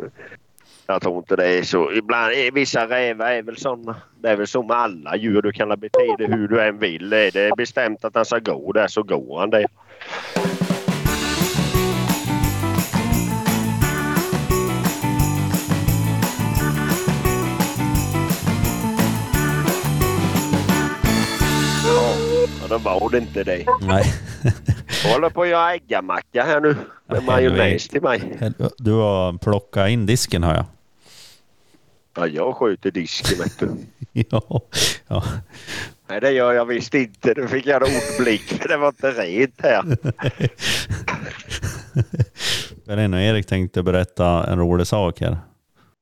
[0.87, 1.91] jag tror inte det är så.
[1.91, 3.95] Ibland, är vissa rävar är väl sådana.
[4.21, 5.41] Det är väl så med alla djur.
[5.41, 7.13] Du kan bete dig hur du än vill.
[7.13, 9.67] Är det bestämt att han ska gå där så går han det.
[22.69, 23.65] Då var det inte det.
[23.81, 24.03] Nej.
[25.03, 26.75] Jag håller på att göra äggamacka här nu
[27.07, 28.39] med majonnäs till mig.
[28.77, 30.65] Du har plockat in disken har jag.
[32.15, 33.69] Ja, jag sköter disken vet du.
[34.29, 34.61] Ja,
[35.07, 35.23] ja.
[36.09, 37.33] Nej, det gör jag visst inte.
[37.37, 38.63] Nu fick jag en ordblick.
[38.67, 39.83] Det var inte rent här.
[42.85, 45.37] Berlin och Erik tänkte berätta en rolig sak här.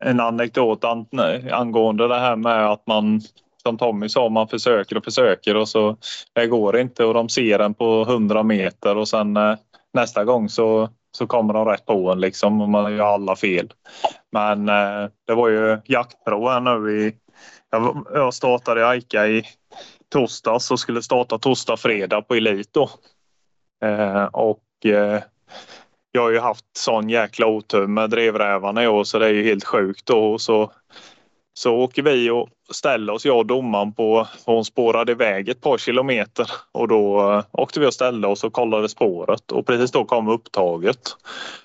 [0.03, 1.05] en anekdot an,
[1.51, 3.21] angående det här med att man
[3.65, 5.97] som Tommy sa, man försöker och försöker och så
[6.33, 9.55] det går inte och de ser en på 100 meter och sen eh,
[9.93, 13.73] nästa gång så, så kommer de rätt på en liksom och man gör alla fel.
[14.31, 17.15] Men eh, det var ju jaktprov här nu i...
[17.69, 19.43] Jag, jag startade i Aika i
[20.09, 22.89] torsdags och skulle starta torsdag fredag på Elit då.
[23.85, 25.21] Eh, och eh,
[26.11, 29.43] jag har ju haft sån jäkla otur med drevrävarna i år så det är ju
[29.43, 30.33] helt sjukt då.
[30.33, 30.71] Och Så,
[31.57, 35.77] så åker vi och ställer oss, jag och domaren på, hon spårade iväg ett par
[35.77, 36.51] kilometer.
[36.71, 39.51] Och då eh, åkte vi och ställde oss och kollade spåret.
[39.51, 40.99] Och precis då kom upptaget.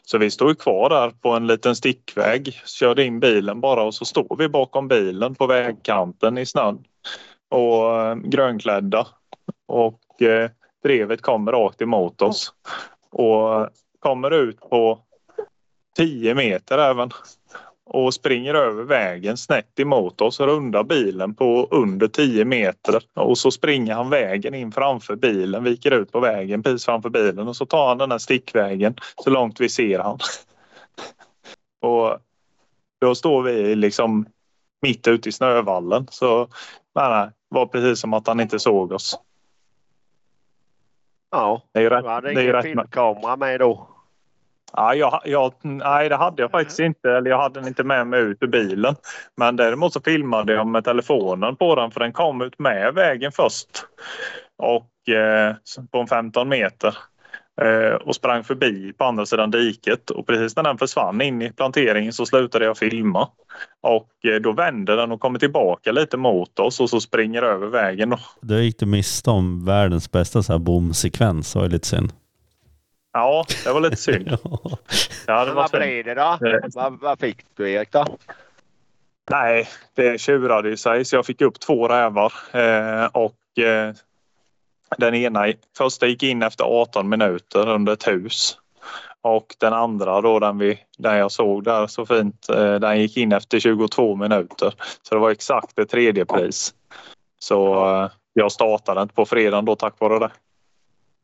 [0.02, 4.04] Så vi stod kvar där på en liten stickväg, körde in bilen bara och så
[4.04, 6.84] står vi bakom bilen på vägkanten i snön.
[7.48, 9.06] Och eh, grönklädda.
[9.68, 10.50] Och eh,
[10.82, 12.52] drevet kommer rakt emot oss.
[13.10, 13.68] Och eh,
[13.98, 14.98] kommer ut på
[15.96, 17.10] 10 meter även
[17.92, 23.02] och springer över vägen snett emot oss rundar bilen på under 10 meter.
[23.14, 27.48] Och så springer han vägen in framför bilen, viker ut på vägen precis framför bilen
[27.48, 30.18] och så tar han den här stickvägen så långt vi ser han.
[31.80, 32.18] och
[33.00, 34.26] då står vi liksom
[34.82, 36.48] mitt ute i snövallen så
[36.94, 39.18] det var precis som att han inte såg oss.
[41.30, 43.89] Ja, Det är ju rätt, det är ju rätt filmkamera med då.
[44.72, 47.10] Ja, jag, jag, nej, det hade jag faktiskt inte.
[47.10, 48.94] Eller jag hade den inte med mig ut ur bilen.
[49.36, 53.32] Men däremot så filmade jag med telefonen på den för den kom ut med vägen
[53.32, 53.84] först.
[54.58, 55.54] Och eh,
[55.90, 56.96] på en 15 meter.
[57.62, 60.10] Eh, och sprang förbi på andra sidan diket.
[60.10, 63.28] Och precis när den försvann in i planteringen så slutade jag filma.
[63.82, 67.66] Och eh, då vände den och kommer tillbaka lite mot oss och så springer över
[67.66, 68.10] vägen.
[68.10, 68.18] Då.
[68.40, 71.52] Då gick du miste om världens bästa så här bomsekvens.
[71.52, 72.12] Det var ju lite synd.
[73.12, 74.28] Ja, det var lite synd.
[75.26, 75.82] Ja, det var vad synd.
[75.82, 76.38] blev det då?
[76.48, 76.60] Eh.
[76.74, 78.04] Vad, vad fick du Erik då?
[79.30, 82.32] Nej, det tjurade ju sig så jag fick upp två rävar.
[82.52, 83.94] Eh, och eh,
[84.98, 85.46] den ena,
[85.78, 88.58] första gick in efter 18 minuter under ett hus.
[89.22, 93.16] Och den andra då, den, vi, den jag såg där så fint, eh, den gick
[93.16, 94.74] in efter 22 minuter.
[95.02, 96.74] Så det var exakt ett tredje pris.
[97.38, 100.30] Så eh, jag startade inte på fredagen då tack vare det.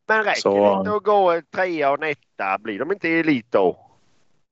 [0.09, 2.59] Men räcker Så- det inte att gå trea och en etta?
[2.59, 3.77] Blir de inte elit då?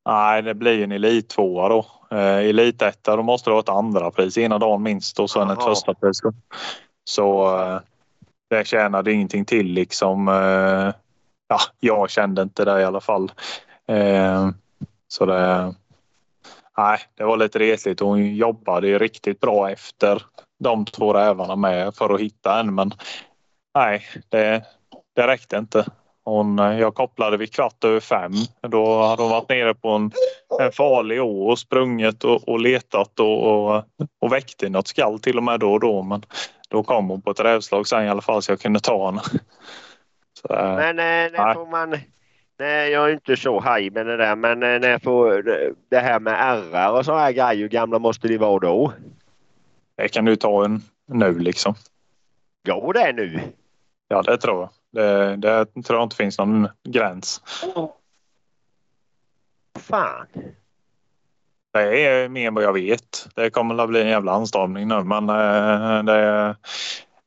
[0.09, 1.87] Nej, det blir en elittvåa då.
[2.11, 5.63] Eh, elitetta, då måste du ha ett andra pris ena dagen minst och sen ett
[5.63, 6.21] första pris.
[6.21, 6.33] då.
[7.05, 7.81] Så eh,
[8.51, 10.29] det tjänade ingenting till liksom.
[10.29, 10.95] Eh,
[11.49, 13.33] ja, jag kände inte det i alla fall.
[13.87, 14.49] Eh,
[15.09, 15.75] så det...
[16.77, 18.01] Nej, det var lite retligt.
[18.01, 20.23] Hon jobbade ju riktigt bra efter
[20.59, 22.93] de två rävarna med för att hitta en men
[23.75, 24.63] nej, det,
[25.15, 25.87] det räckte inte.
[26.25, 28.33] Hon, eh, jag kopplade vid kvart över fem.
[28.69, 30.11] Då hade hon varit nere på en,
[30.61, 33.85] en farlig å och sprungit och, och letat och, och,
[34.21, 36.03] och väckte något skall till och med då och då.
[36.03, 36.23] Men
[36.69, 39.23] då kom hon på ett rävslag sen i alla fall så jag kunde ta henne.
[40.41, 41.99] Så, eh, Men eh, när får man...
[42.59, 45.43] Nej, jag är inte så haj med det där men eh, när får
[45.91, 48.93] det här med RR och sådana här grejer, hur gamla måste de vara då?
[49.97, 51.75] det kan du ta en nu liksom.
[52.67, 53.41] Går det nu?
[54.09, 54.69] Ja, det tror jag.
[54.95, 57.43] Det, det tror jag inte finns någon gräns.
[59.79, 60.27] Fan.
[61.73, 63.29] Det är mer än vad jag vet.
[63.35, 66.57] Det kommer att bli en jävla anstormning nu men eh, det...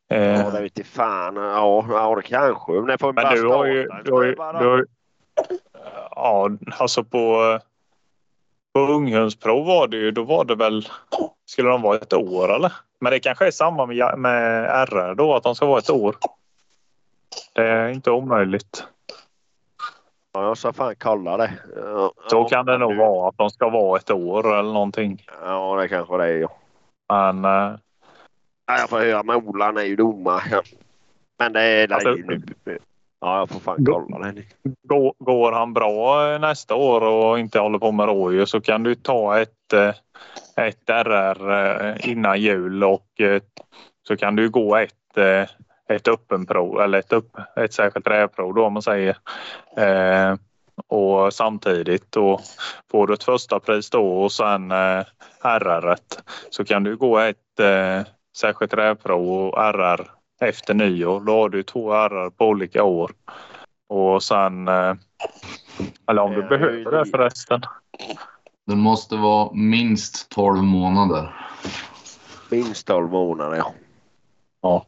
[0.10, 1.36] Eh, Ja, det vet jag fan.
[1.36, 2.72] Ja, ja det kanske.
[2.72, 3.90] Men det får Men du har ju...
[4.04, 4.86] Du har ju, du har,
[6.16, 7.60] ja, alltså på,
[8.74, 10.90] på unghundsprov var det ju, då var det väl...
[11.46, 12.74] Skulle de vara ett år eller?
[13.00, 16.16] Men det kanske är samma med, med RR då, att de ska vara ett år.
[17.54, 18.84] Det är inte omöjligt.
[20.34, 21.52] Ja, jag ska fan kolla det.
[22.30, 25.26] Så kan det nog vara, att de ska vara ett år eller någonting.
[25.42, 26.38] Ja, det kanske det är.
[26.40, 26.52] Ja.
[27.10, 27.78] Men eh,
[28.70, 30.62] Ja, jag får höra med Ola, han är ju domare.
[31.40, 32.42] Men det är Alltså- ju nu.
[33.20, 34.44] Ja, jag får fan kolla det.
[34.84, 38.84] går, går han bra eh, nästa år och inte håller på med rådjur så kan
[38.84, 39.94] du ta ett, eh,
[40.66, 41.52] ett RR
[41.88, 43.08] eh, innan jul och
[44.08, 44.94] så kan du gå ett,
[45.90, 49.18] ett öppenprov eller ett, upp, ett särskilt rävprov då om man säger.
[49.78, 50.36] Eh,
[50.88, 52.40] och samtidigt då
[52.92, 55.04] får du ett första pris då och sen eh,
[55.42, 55.96] RR
[56.50, 58.02] så kan du gå ett eh,
[58.38, 60.12] särskilt rävprov och RR
[60.42, 61.20] efter nyår.
[61.22, 63.12] Då har du två RR på olika år.
[63.90, 64.68] Och sen...
[64.68, 64.94] eh,
[66.10, 67.62] Eller om du Ja, behöver det förresten.
[68.68, 71.36] Den måste vara minst 12 månader.
[72.52, 73.74] Minst 12 månader, ja.
[74.62, 74.86] Ja.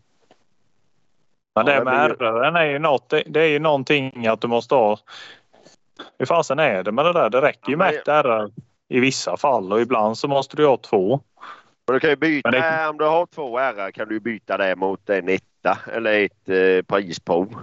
[1.56, 4.42] Men Ja, det det med RR är ju något, det, det är ju någonting att
[4.42, 4.98] du måste ha.
[6.20, 7.30] Hur fasen är det med det där?
[7.30, 8.52] Det räcker ju Ja, med ett RR
[8.88, 11.20] i vissa fall och ibland så måste du ha två.
[11.88, 14.76] Men du kan ju byta, det- om du har två RR kan du byta det
[14.76, 17.56] mot en etta eller ett eh, prisprov.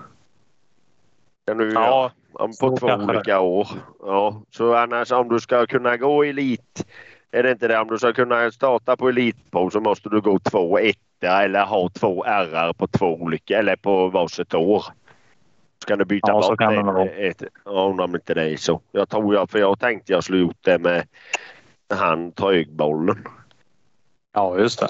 [1.47, 3.69] Kan du Ja, om, på två olika år.
[4.01, 6.87] Ja, så annars om du ska kunna gå elit,
[7.31, 7.79] är det inte det?
[7.79, 10.79] Om du ska kunna starta på elitprov så måste du gå två
[11.21, 14.85] etta eller ha två RR på två olika eller på varsitt år.
[15.83, 18.81] Så kan du byta Ja, bort kan det ett, om inte det är så.
[18.93, 21.07] Jag tror jag, för jag tänkte jag skulle gjort det med
[21.95, 23.25] han trögbollen.
[24.35, 24.89] ja just det.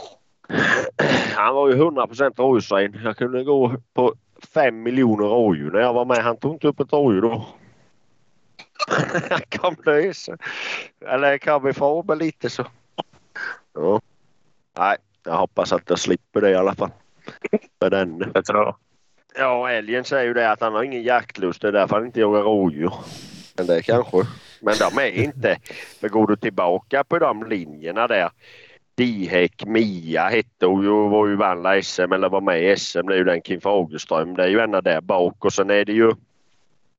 [1.36, 3.00] Han var ju 100 procent rådjursren.
[3.04, 4.14] Jag kunde gå på
[4.54, 6.16] fem miljoner rådjur när jag var med.
[6.18, 7.46] Han tog inte upp ett rådjur då.
[9.30, 10.30] Han kom lös.
[11.06, 12.64] Eller kom ifrån mig lite så.
[13.74, 14.00] Ja.
[14.78, 14.96] Nej,
[15.26, 16.90] jag hoppas att jag slipper det i alla fall.
[17.80, 18.18] Med den.
[18.18, 18.76] Det tror jag.
[19.38, 21.62] Ja, älgen säger ju det att han har ingen jaktlust.
[21.62, 22.92] Det är därför han inte jagar rådjur.
[23.56, 24.16] Men det kanske.
[24.60, 25.58] Men de är inte.
[26.00, 28.30] För går du tillbaka på de linjerna där.
[28.94, 33.06] Dihäck, Mia hette hon ju och var ju vann SM eller var med i SM.
[33.06, 34.34] Det är ju den Kim Fagerström.
[34.34, 36.12] Det är ju ena där bak och sen är det ju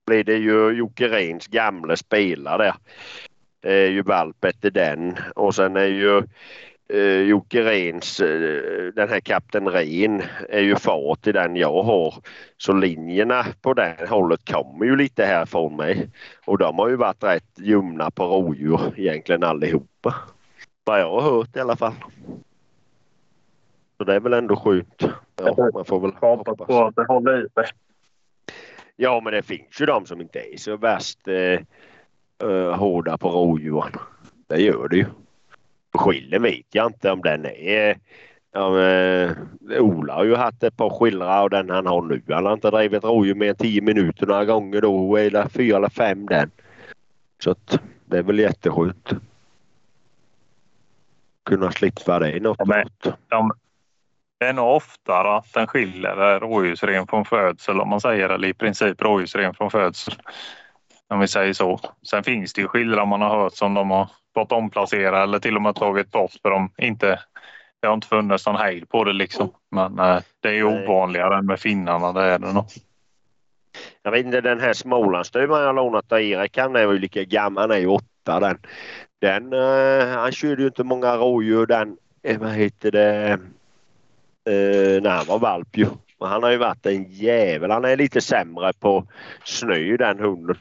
[0.05, 2.75] blir det ju Jocke Rehns gamla spelare där.
[3.59, 6.23] Det är ju valp efter den och sen är ju
[6.89, 12.15] eh, Jocke Rens, eh, den här Kapten Ren är ju far till den jag har.
[12.57, 16.09] Så linjerna på det hållet kommer ju lite härifrån mig.
[16.45, 20.15] Och de har ju varit rätt ljumna på rådjur egentligen allihopa.
[20.83, 21.93] Vad jag har hört i alla fall.
[23.97, 25.03] Så det är väl ändå skönt.
[25.35, 27.65] Ja, man får väl Hoppas på att det håller i sig.
[28.95, 31.59] Ja, men det finns ju de som inte är så värst eh,
[32.49, 33.91] eh, hårda på rådjuren.
[34.47, 35.05] Det gör det ju.
[35.97, 37.97] Skillen vet jag inte om den är...
[38.51, 38.69] Ja,
[39.79, 42.21] Ola har ju haft ett par skillrar och den han har nu.
[42.29, 45.17] Han har inte drivit rådjur mer än 10 minuter några gånger då.
[45.17, 46.51] Eller fyra eller fem den.
[47.43, 49.09] Så att det är väl jätteskönt.
[51.45, 52.57] Kunna slippa det något.
[52.59, 53.13] Ja, men-.
[53.27, 53.51] De,
[54.39, 58.53] det är nog oftare att den skiljer rådjursren från födsel om man säger eller i
[58.53, 60.13] princip rådjursren från födsel.
[61.09, 61.79] Om vi säger så.
[62.09, 65.55] Sen finns det ju skillrar man har hört som de har fått omplacera eller till
[65.55, 67.19] och med tagit bort för de inte
[67.79, 69.51] det har inte funnits någon hejd på det liksom.
[69.71, 72.13] Men eh, det är ju ovanligare än med finnarna.
[72.13, 72.65] Det är det nog.
[74.03, 76.57] Jag vet inte den här Smålandsstuvaren jag lånat av Erik.
[76.57, 77.61] Han är ju lika gammal.
[77.61, 78.57] Han är ju åtta den.
[79.21, 83.31] Den, eh, han körde ju inte många rådjur den, eh, vad heter det,
[84.45, 85.87] eh, när han var valp ju.
[86.19, 87.71] Men han har ju varit en jävel.
[87.71, 89.07] Han är lite sämre på
[89.43, 90.57] snö den hunden.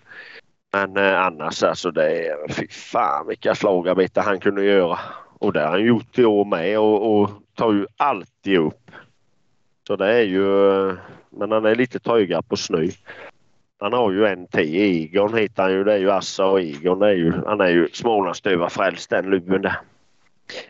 [0.77, 4.99] Men eh, annars alltså det är, fy fan vilka slagarbete han kunde göra.
[5.39, 8.91] Och det har han gjort i år med och, och tar ju alltid upp.
[9.87, 10.95] Så det är ju, eh,
[11.31, 12.89] men han är lite trögare på snö.
[13.79, 14.75] Han har ju en till.
[14.75, 15.85] Egon heter han ju.
[15.85, 16.99] Det är ju Assa och Egon.
[16.99, 19.79] Det är ju, han är ju Smålandsduvarfrälst den luven där.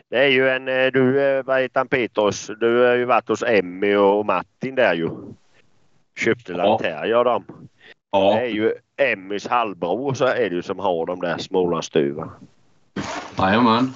[0.09, 2.51] Det är ju en, eh, du, eh, vad heter han Petrus?
[2.59, 5.09] Du har ju varit hos Emmy och Martin där ju.
[6.17, 6.57] Köpte Ja.
[6.57, 7.43] Lanteria dem.
[8.19, 12.31] Det Ja, är ju Emmys halvbror så är det ju som har de där Smålandsduvarna.
[13.37, 13.93] jajamän.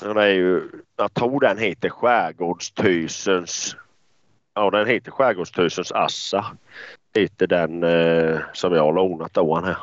[0.00, 0.62] Det är ju,
[0.96, 3.76] jag tror den heter Skärgårdstysens.
[4.54, 6.46] Ja den heter Skärgårdstysens Assa.
[7.14, 9.76] Heter den eh, som jag har lånat han här.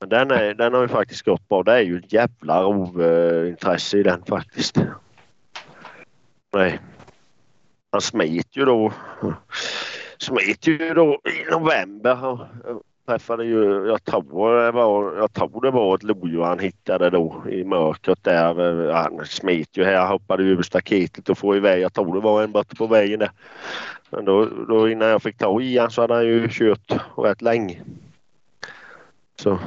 [0.00, 1.62] Men den, är, den har ju faktiskt gått bra.
[1.62, 4.76] Det är ju ett jävla rovintresse i den faktiskt.
[6.52, 6.80] Nej.
[7.92, 8.92] Han smet ju då.
[10.18, 12.18] Smet ju då i november.
[12.64, 17.10] Jag träffade ju, jag tror det var, jag tror det var ett lodjur han hittade
[17.10, 18.92] då i mörkret där.
[18.92, 21.82] Han smet ju här, hoppade över staketet och får iväg.
[21.82, 23.30] Jag tror det var en borta på vägen där.
[24.10, 27.42] Men då, då innan jag fick tag i han så hade han ju kört rätt
[27.42, 27.82] länge.
[29.40, 29.58] Så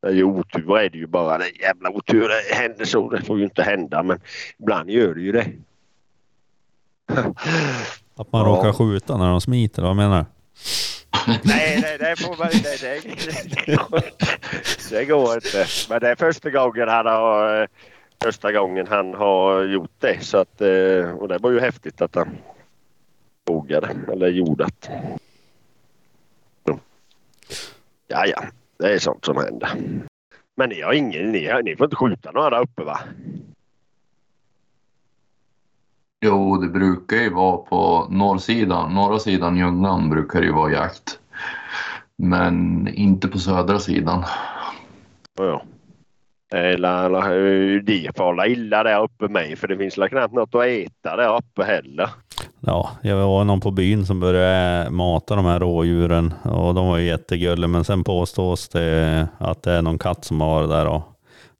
[0.00, 1.38] det är ju otur är det ju bara.
[1.38, 2.28] Det är jävla otur.
[2.28, 3.10] Det händer så.
[3.10, 4.20] Det får ju inte hända men
[4.58, 5.46] ibland gör det ju det.
[8.18, 8.48] Att man Ja.
[8.56, 10.24] råkar skjuta när de smiter, vad menar du?
[11.44, 13.00] Nej, det, det får man det, det,
[13.66, 15.66] det, det går inte.
[15.90, 17.68] Men det är första gången han har,
[18.24, 20.24] första gången han har gjort det.
[20.24, 22.28] Så att, eh, och det var ju häftigt att han
[23.46, 25.18] vågade eller gjorde det.
[28.10, 28.42] Ja, ja,
[28.78, 29.70] det är sånt som händer.
[30.56, 33.00] Men ni har ingen, ni, har, ni får inte skjuta några där uppe va?
[36.20, 38.94] Jo, det brukar ju vara på norrsidan.
[38.94, 41.18] Norra sidan Ljungan brukar det ju vara jakt.
[42.16, 44.24] Men inte på södra sidan.
[45.38, 45.62] Ja.
[46.54, 50.64] Eller, eller de får illa där uppe med för det finns väl knappt något att
[50.64, 52.10] äta där uppe heller.
[52.60, 56.98] Ja, jag var någon på byn som började mata de här rådjuren och de var
[56.98, 60.86] ju jättegulliga men sen påstås det att det är någon katt som har varit där
[60.86, 61.02] och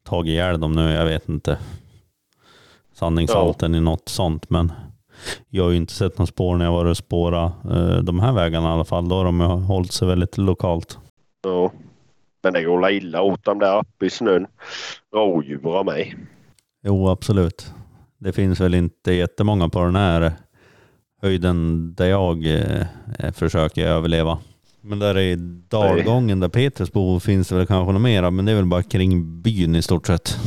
[0.08, 0.90] tagit ihjäl dem nu.
[0.90, 1.58] Jag vet inte
[2.98, 4.72] sanningshalten i något sånt men
[5.48, 8.32] jag har ju inte sett någon spår när jag varit och spårat eh, de här
[8.32, 9.08] vägarna i alla fall.
[9.08, 10.98] Då har de hållit sig väldigt lokalt.
[11.42, 11.72] Ja.
[12.42, 14.46] Men det går illa åt dem där uppe i snön.
[15.14, 16.16] Rådjur mig.
[16.84, 17.72] Jo, absolut.
[18.18, 20.32] Det finns väl inte jättemånga på den här
[21.22, 24.38] höjden där jag eh, försöker överleva.
[24.80, 25.36] Men där i
[25.68, 28.82] dalgången där Petrus bor finns det väl kanske något mera, men det är väl bara
[28.82, 30.38] kring byn i stort sett.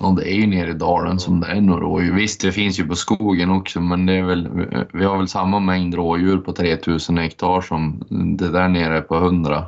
[0.00, 2.14] Ja, det är ju nere i dalen som det är några rådjur.
[2.14, 4.48] Visst, det finns ju på skogen också, men det är väl,
[4.92, 8.04] vi har väl samma mängd rådjur på 3000 hektar som
[8.38, 9.64] det där nere på 100.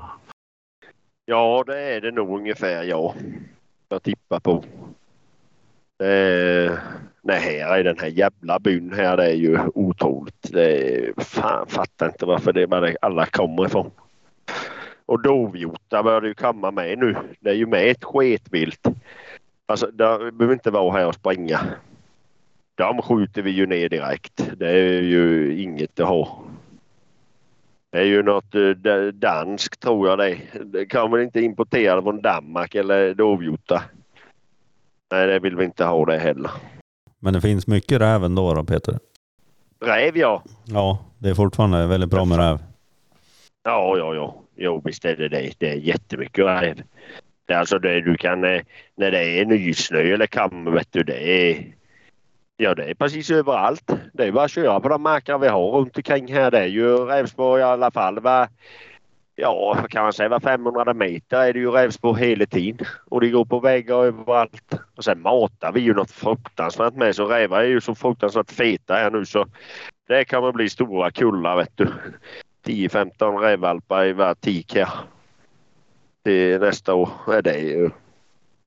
[1.24, 3.14] Ja, det är det nog ungefär ja.
[3.88, 4.64] Jag tippar på.
[6.04, 6.72] Eh,
[7.22, 10.52] nej, här i den här jävla byn här det är ju otroligt.
[10.52, 13.90] Det är, fan fattar inte varför det är bara alla kommer ifrån.
[15.06, 17.16] Och dovhjortar börjar ju komma med nu.
[17.40, 18.88] Det är ju med ett sketvilt.
[19.70, 21.60] Alltså, det behöver inte vara här och springa.
[22.74, 24.50] De skjuter vi ju ner direkt.
[24.56, 26.42] Det är ju inget att ha.
[27.90, 30.38] Det är ju något eh, da- danskt tror jag det.
[30.64, 33.82] Det kommer inte importera från Danmark eller dovhjortar.
[35.12, 36.50] Nej, det vill vi inte ha det heller.
[37.18, 38.98] Men det finns mycket räv ändå då Peter?
[39.80, 40.42] Räv ja.
[40.64, 42.58] Ja, det är fortfarande väldigt bra med räv.
[43.62, 44.34] Ja, ja, ja.
[44.56, 45.52] Jo, visst är det det.
[45.58, 46.82] Det är jättemycket räv.
[47.50, 48.44] Det alltså det du kan...
[48.44, 48.62] Eh,
[48.94, 51.66] när det är nysnö eller kam, vet du, det är...
[52.56, 53.90] Ja, det är precis överallt.
[54.12, 56.50] Det är bara att köra på de marker vi har runt omkring här.
[56.50, 58.20] Det är ju rävspår i alla fall.
[58.20, 58.48] Va?
[59.36, 60.28] Ja, kan man säga?
[60.28, 62.86] Var 500 meter är det ju rävspår hela tiden.
[63.06, 64.74] Och det går på väggar överallt.
[64.96, 67.16] Och sen matar vi ju något fruktansvärt med.
[67.16, 69.46] Så rävar är ju så fruktansvärt feta här nu så
[70.08, 71.88] det kommer bli stora kullar vet du.
[72.66, 74.88] 10-15 rävvalpar i var tik här.
[76.24, 77.90] Till nästa år är det ju.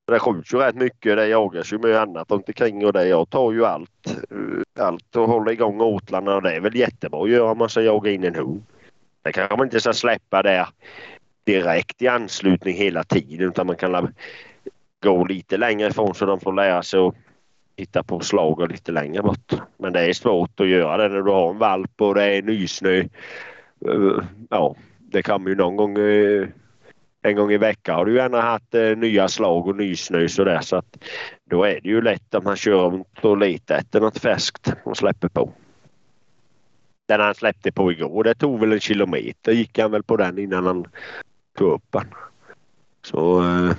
[0.06, 1.16] Det skjuts ju rätt mycket.
[1.16, 3.08] Det jagas ju mycket annat runt omkring och det.
[3.08, 4.16] Jag tar ju allt.
[4.78, 7.80] Allt och håller igång åtlarna och det är väl jättebra att göra om man ska
[7.80, 8.62] jaga in en hund.
[9.22, 10.66] Det kanske man inte ska släppa där
[11.44, 14.14] direkt i anslutning hela tiden utan man kan
[15.02, 17.14] gå lite längre ifrån så de får lära sig att
[17.76, 19.52] hitta på slag och lite längre bort.
[19.76, 22.42] Men det är svårt att göra det när du har en valp och det är
[22.42, 22.98] nysnö.
[23.86, 26.48] Eh, ja, det kan ju någon gång eh,
[27.24, 30.76] en gång i veckan har du gärna haft eh, nya slag och nysnö sådär så
[30.76, 31.04] att
[31.44, 34.96] då är det ju lätt att man kör runt och letar efter något färskt och
[34.96, 35.52] släpper på.
[37.08, 40.38] Den han släppte på igår det tog väl en kilometer gick han väl på den
[40.38, 40.86] innan han
[41.58, 42.06] tog upp den.
[43.02, 43.76] Så eh,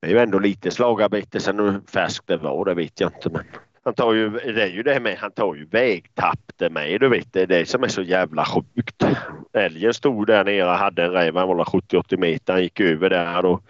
[0.00, 3.30] det är ju ändå lite slagarbete sen hur färskt det var det vet jag inte
[3.30, 3.44] men
[3.84, 7.08] han tar ju, det är ju det med, han tar ju vägtapp det med du
[7.08, 7.32] vet.
[7.32, 9.04] Det är det som är så jävla sjukt.
[9.52, 12.52] Älgen stod där nere och hade en räv, han var 70-80 meter.
[12.52, 13.60] Han gick över där då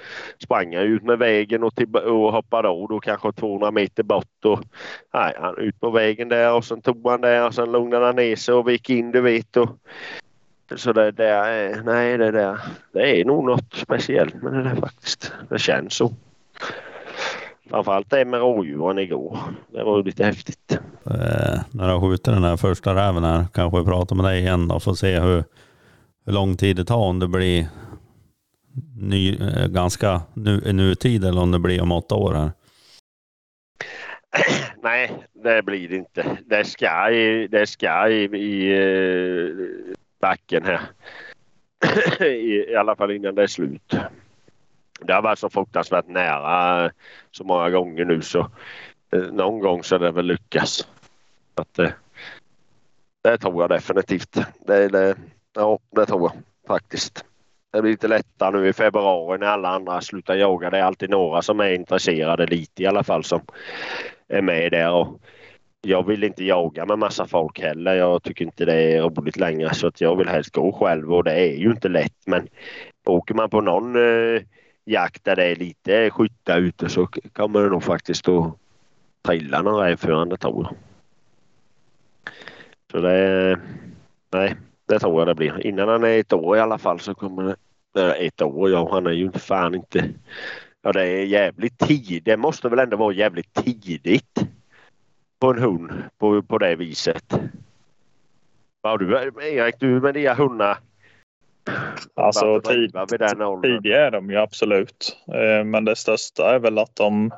[0.43, 4.45] sprang han ut med vägen och, till, och hoppade av då kanske 200 meter bort.
[4.45, 4.61] Och,
[5.15, 8.17] nej, han ut på vägen där och sen tog han där och sen lugnade han
[8.17, 9.57] ner sig och gick in du vet.
[9.57, 9.69] Och,
[10.77, 12.59] så det där är, nej det där,
[12.93, 15.33] det är nog något speciellt med det där faktiskt.
[15.49, 16.13] Det känns så.
[17.71, 19.39] Framförallt det med rådjuren igår.
[19.73, 20.79] Det var lite häftigt.
[21.07, 24.71] Eh, när jag skjuter den här första räven här kanske jag pratar med dig igen
[24.71, 25.45] och får se hur,
[26.27, 27.67] hur lång tid det tar om det blir
[28.97, 32.51] ny, eh, ganska nu, nutid eller om det blir om åtta år här.
[34.83, 35.11] Nej,
[35.45, 36.39] det blir det inte.
[36.47, 39.49] Det ska i, det ska i, i eh,
[40.21, 40.81] backen här.
[42.27, 43.97] I, I alla fall innan det är slut.
[45.07, 46.91] Det har varit så fruktansvärt nära eh,
[47.31, 48.51] så många gånger nu så
[49.13, 50.89] eh, någon gång så det väl lyckas.
[51.55, 51.91] Att, eh,
[53.23, 54.39] det tror jag definitivt.
[54.67, 55.17] Det, det,
[55.55, 57.25] ja, det tror jag faktiskt.
[57.73, 60.71] Det blir lite lättare nu i februari när alla andra slutar jaga.
[60.71, 63.41] Det är alltid några som är intresserade lite i alla fall som
[64.29, 64.93] är med där.
[64.93, 65.21] Och
[65.85, 67.95] jag vill inte jaga med massa folk heller.
[67.95, 71.25] Jag tycker inte det är roligt längre så att jag vill helst gå själv och
[71.25, 72.27] det är ju inte lätt.
[72.27, 72.49] Men
[73.07, 74.43] åker man på någon eh,
[74.85, 78.55] jakt där det är lite skyttar ute så kommer det nog faktiskt att
[79.23, 80.77] trilla någon rävförande tror jag.
[82.91, 83.59] Så det,
[84.33, 84.57] nej,
[84.87, 85.67] det tror jag det blir.
[85.67, 87.57] Innan han är ett år i alla fall så kommer
[87.93, 90.15] det, ett år ja, han är ju fan inte
[90.87, 92.25] Ja, det är jävligt tidigt.
[92.25, 94.47] Det måste väl ändå vara jävligt tidigt
[95.39, 97.35] på en hund på, på det viset.
[98.83, 100.79] Ja, du, Erik, du med dina hundar.
[102.15, 102.93] Alltså tid,
[103.63, 105.17] tidiga är de ju absolut.
[105.29, 107.31] Eh, Men det största är väl att de,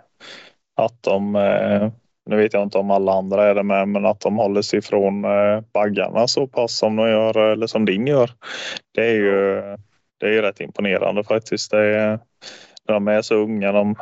[0.76, 1.88] att de eh,
[2.26, 4.78] nu vet jag inte om alla andra är det med, men att de håller sig
[4.78, 8.30] ifrån eh, baggarna så pass som de gör eller som din gör.
[8.94, 9.62] Det är ju,
[10.20, 11.70] det är ju rätt imponerande faktiskt.
[11.70, 12.18] Det är,
[12.88, 13.94] när de är så unga, de,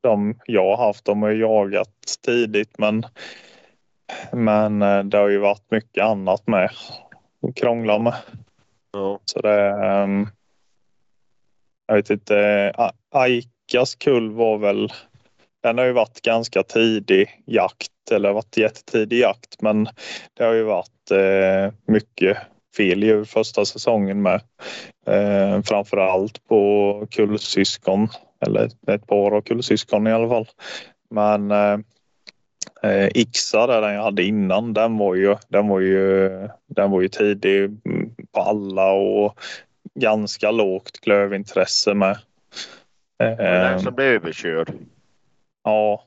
[0.00, 1.94] de jag har haft, de har jagat
[2.26, 3.06] tidigt men,
[4.32, 4.78] men
[5.10, 6.70] det har ju varit mycket annat med
[7.48, 8.14] att krångla med.
[8.92, 9.20] Ja.
[9.24, 9.70] Så det
[10.04, 10.28] Um,
[11.86, 12.72] jag vet inte,
[13.10, 14.92] Aikas kull var väl,
[15.62, 19.88] den har ju varit ganska tidig jakt eller varit jättetidig jakt men
[20.34, 22.38] det har ju varit eh, mycket
[22.76, 24.40] fel djur första säsongen med.
[25.06, 28.08] Eh, framför allt på kullsyskon
[28.40, 30.48] eller ett par av kullsyskon i alla fall.
[31.10, 31.78] Men eh,
[32.82, 36.28] eh, Ixa där den jag hade innan den var ju, den var ju,
[36.66, 39.38] den var ju tidig mm, alla och
[39.94, 42.18] ganska lågt klövintresse med.
[43.16, 44.72] Den Eh, som blev överkörd.
[45.64, 46.04] Ja,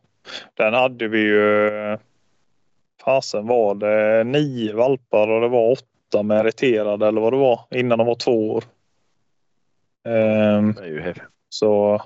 [0.53, 1.71] den hade vi ju.
[3.03, 7.97] Fasen var det nio valpar och det var åtta meriterade eller vad det var innan
[7.97, 8.63] de var två år.
[10.07, 11.23] Ehm, häftigt.
[11.49, 12.01] så.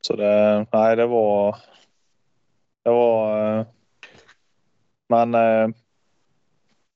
[0.00, 1.56] Så det, nej det var.
[2.82, 3.58] Det var.
[3.58, 3.66] eh,
[5.08, 5.74] Men.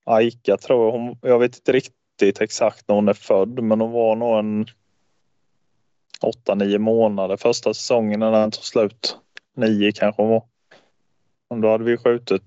[0.05, 3.93] Aika tror jag hon, jag vet inte riktigt exakt när hon är född men hon
[3.93, 4.67] var nog en.
[6.47, 9.17] 8-9 månader första säsongen när den tog slut.
[9.57, 10.43] nio kanske hon var.
[11.49, 12.43] Och då hade vi skjutit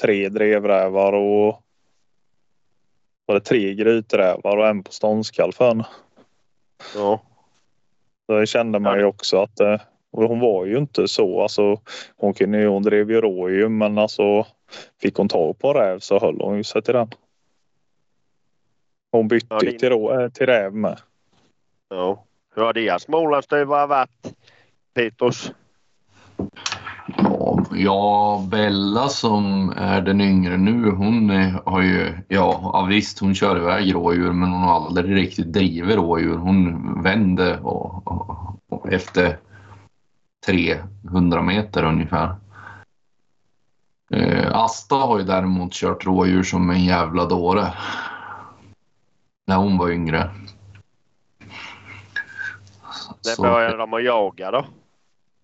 [0.00, 1.62] tre drevrävar och
[3.26, 5.86] var det tre gryträvar och en på ståndskall för henne.
[6.94, 7.22] Ja.
[8.28, 9.80] Det kände man ju också att eh,
[10.12, 11.42] och hon var ju inte så.
[11.42, 11.80] Alltså,
[12.16, 14.46] hon, kunde, hon drev ju rådjur men alltså
[15.02, 17.08] fick hon tag på räv så höll hon ju sig till den.
[19.12, 20.98] Hon bytte Ja, din- till, rå, äh, till räv med.
[21.88, 22.24] ja.
[22.54, 24.10] Hur har deras Smålandsduvor varit?
[24.94, 25.52] Petrus?
[27.16, 33.18] Ja, ja, Bella som är den yngre nu, hon eh, har ju, ja, ja visst
[33.18, 36.36] hon kör iväg rådjur men hon har aldrig riktigt drivit rådjur.
[36.36, 39.38] Hon vände och, och, och efter
[40.46, 42.34] 300 meter ungefär.
[44.14, 47.72] Eh, Asta har ju däremot kört rådjur som en jävla dåre.
[49.46, 50.30] När hon var yngre.
[53.20, 54.64] Så- började de att jaga då?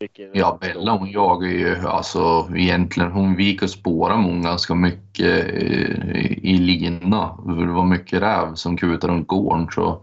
[0.00, 3.12] Vilken- Ja, Bella hon jagar ju alltså egentligen.
[3.12, 7.36] Hon gick och spårade hon ganska mycket eh, i lina.
[7.46, 10.00] Det var mycket räv som kutade runt gården så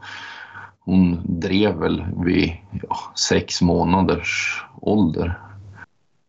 [0.85, 2.51] hon drev väl vid
[2.89, 5.39] ja, sex månaders ålder.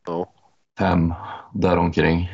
[0.07, 0.33] Ja.
[0.79, 1.15] Fem
[1.53, 2.33] däromkring.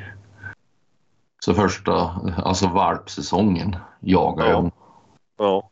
[1.45, 4.57] Så första, alltså valpsäsongen jagade Ja.
[4.57, 4.71] hon.
[5.39, 5.71] Ja.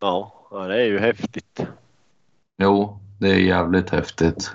[0.00, 1.66] Ja, ja, det är ju häftigt.
[2.58, 4.52] Jo, det är jävligt häftigt.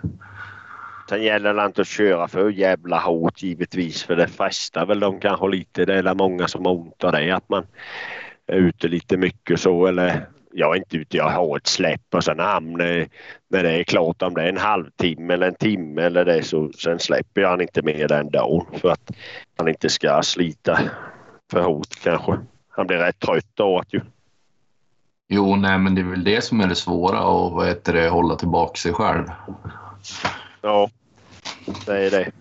[1.10, 5.20] Sen gäller det inte att köra för jävla hårt givetvis för det frestar väl de
[5.20, 5.86] kanske lite.
[5.86, 7.68] Det är många som har ont av det att man
[8.48, 12.24] är ute lite mycket så eller jag är inte ute, jag har ett släpp och
[12.24, 13.08] sen hamnar
[13.50, 16.72] när det är klart om det är en halvtimme eller en timme eller det så
[16.72, 19.12] sen släpper jag han inte mer den dagen för att
[19.58, 20.80] han inte ska slita
[21.52, 22.40] för hårt kanske.
[22.70, 24.02] Han blir rätt trött att ju.
[25.28, 28.10] Jo, nej, men det är väl det som är det svåra och vad heter det,
[28.10, 29.26] hålla tillbaka sig själv.
[30.62, 30.90] Ja,
[31.86, 32.32] det är det.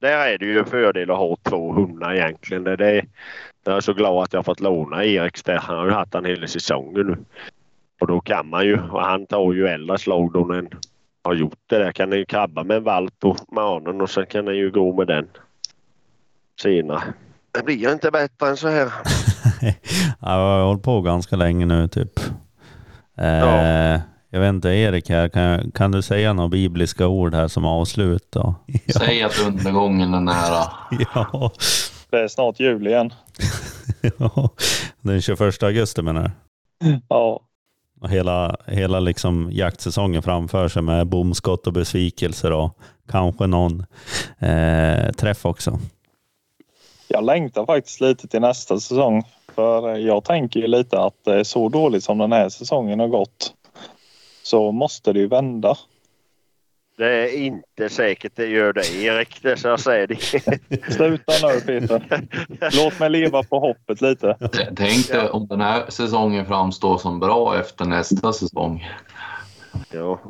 [0.00, 2.64] Där är det ju en fördel att ha två hundar egentligen.
[2.64, 3.06] Det är.
[3.64, 5.58] Jag är så glad att jag fått låna Eriks där.
[5.58, 7.16] Han har ju haft han hela säsongen nu.
[8.00, 10.68] Och då kan man ju, och han tar ju äldre slag då när
[11.24, 11.92] har gjort det där.
[11.92, 14.96] Kan han ju krabba med en valp på morgonen och sen kan han ju gå
[14.96, 15.28] med den
[16.62, 17.02] senare.
[17.52, 18.92] Det blir inte bättre än så här.
[20.20, 22.18] jag har hållit på ganska länge nu typ.
[23.18, 24.00] Eh, Ja.
[24.32, 28.26] Jag vet inte, Erik här, kan, kan du säga några bibliska ord här som avslut
[28.32, 28.54] då?
[28.98, 30.64] Säg att undergången är nära.
[31.14, 31.52] Ja,
[32.10, 33.12] Det är snart jul igen.
[34.18, 34.50] ja.
[35.00, 36.30] Den 21 augusti menar du?
[37.08, 37.40] Ja,
[38.00, 42.78] Och hela, hela liksom jaktsäsongen framför sig med bomskott och besvikelser och
[43.08, 43.84] kanske någon
[44.38, 45.78] eh, träff också.
[47.08, 49.22] jag längtar faktiskt lite till nästa säsong.
[49.54, 53.54] För jag tänker ju lite att så dåligt som den här säsongen har gått.
[54.42, 55.76] Så måste det ju vända.
[57.00, 59.42] Det är inte säkert det gör det Erik.
[59.42, 60.16] Det så jag säger det.
[60.92, 62.02] Sluta nu Peter.
[62.84, 64.36] Låt mig leva på hoppet lite.
[64.76, 68.88] Tänk dig om den här säsongen framstår som bra efter nästa säsong.
[69.92, 70.20] Ja.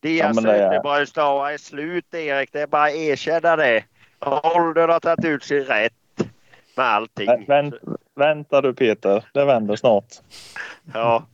[0.00, 2.48] Det, Ja, är alltså det är- inte bara stå är slut Erik.
[2.52, 3.84] Det är bara att erkänna det.
[4.54, 5.92] Åldern har tagit ut sin rätt
[6.76, 7.28] med allting.
[7.28, 7.74] Vä- Vänt,
[8.16, 10.04] vänta du Peter, det vänder snart.
[10.94, 11.26] Ja,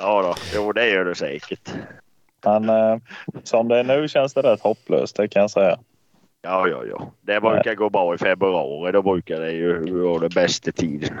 [0.00, 0.34] ja då.
[0.54, 1.72] Jo, det gör det säkert.
[2.44, 2.98] Men eh,
[3.44, 5.78] som det är nu känns det rätt hopplöst, det kan jag säga.
[6.42, 7.12] Ja, ja, ja.
[7.20, 8.92] Det brukar gå bra i februari.
[8.92, 11.20] Då brukar det ju vara den bästa tiden.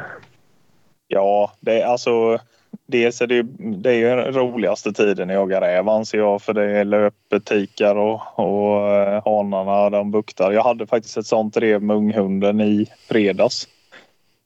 [1.08, 2.38] Ja, det är alltså
[2.86, 6.52] Dels är det, det är ju den roligaste tiden att jaga räv anser jag för
[6.52, 10.52] det är löptikar och, och eh, hanarna de buktar.
[10.52, 13.68] Jag hade faktiskt ett sånt rev med unghunden i fredags.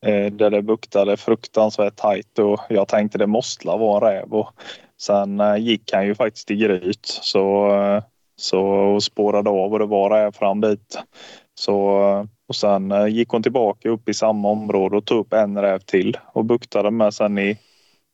[0.06, 4.32] Eh, där det buktade fruktansvärt tajt och jag tänkte det måste vara en räv.
[4.32, 4.50] Och
[5.06, 8.02] sen eh, gick han ju faktiskt i gryt så, eh,
[8.36, 10.98] så och spårade av och det var räv fram dit.
[11.54, 15.58] Så, eh, och sen gick hon tillbaka upp i samma område och tog upp en
[15.58, 17.58] räv till och buktade med sen i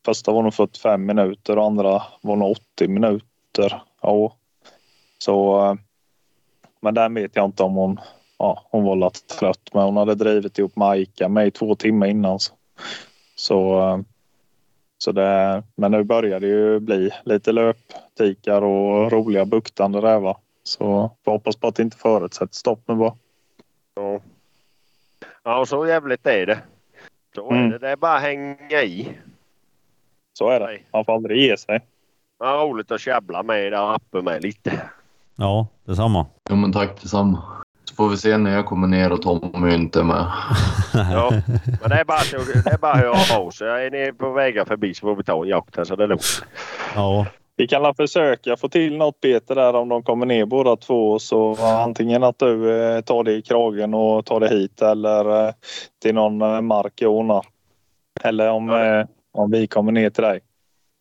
[0.05, 3.83] Första var nog 45 minuter och andra var nog 80 minuter.
[4.03, 4.37] Ja.
[5.19, 5.77] Så,
[6.81, 8.01] men den vet jag inte om hon,
[8.39, 9.71] ja, hon var lite trött.
[9.73, 12.41] Men hon hade drivit ihop Majka med i två timmar innan.
[12.41, 12.53] Så,
[13.35, 14.05] så,
[15.05, 20.37] så det, men nu börjar det ju bli lite löptikar och roliga buktande rävar.
[20.63, 23.15] Så får hoppas på att det inte förutsätter stopp nu bara.
[23.95, 24.21] Ja.
[25.43, 26.59] ja, så jävligt är det.
[27.35, 27.71] Så är Mm.
[27.71, 27.79] det.
[27.79, 29.09] Det är bara att hänga i.
[30.33, 30.79] Så är det.
[30.93, 31.81] Man får aldrig ge sig.
[32.39, 34.83] Ja, roligt att tjabbla med där uppe med lite.
[35.37, 36.27] Ja, detsamma.
[36.51, 37.60] Ja, men tack detsamma.
[38.01, 40.27] Får vi se när jag kommer ner och Tommy inte är med.
[40.95, 41.31] Ja,
[41.81, 42.31] men det är bara att
[42.65, 42.99] det är bara att
[43.29, 43.69] höra av sig.
[43.87, 46.09] Är ni på vägar förbi så får vi ta en jakt här så det är
[46.09, 46.45] lugnt.
[46.95, 50.77] Ja, Vi kan väl försöka få till något Peter där om de kommer ner båda
[50.77, 51.19] två.
[51.19, 55.53] Så antingen att du eh, tar det i kragen och tar det hit eller eh,
[56.03, 57.43] till någon eh, mark i Åna.
[58.25, 58.85] Eller om, Ja.
[59.01, 60.41] eh, om vi kommer ner till dig.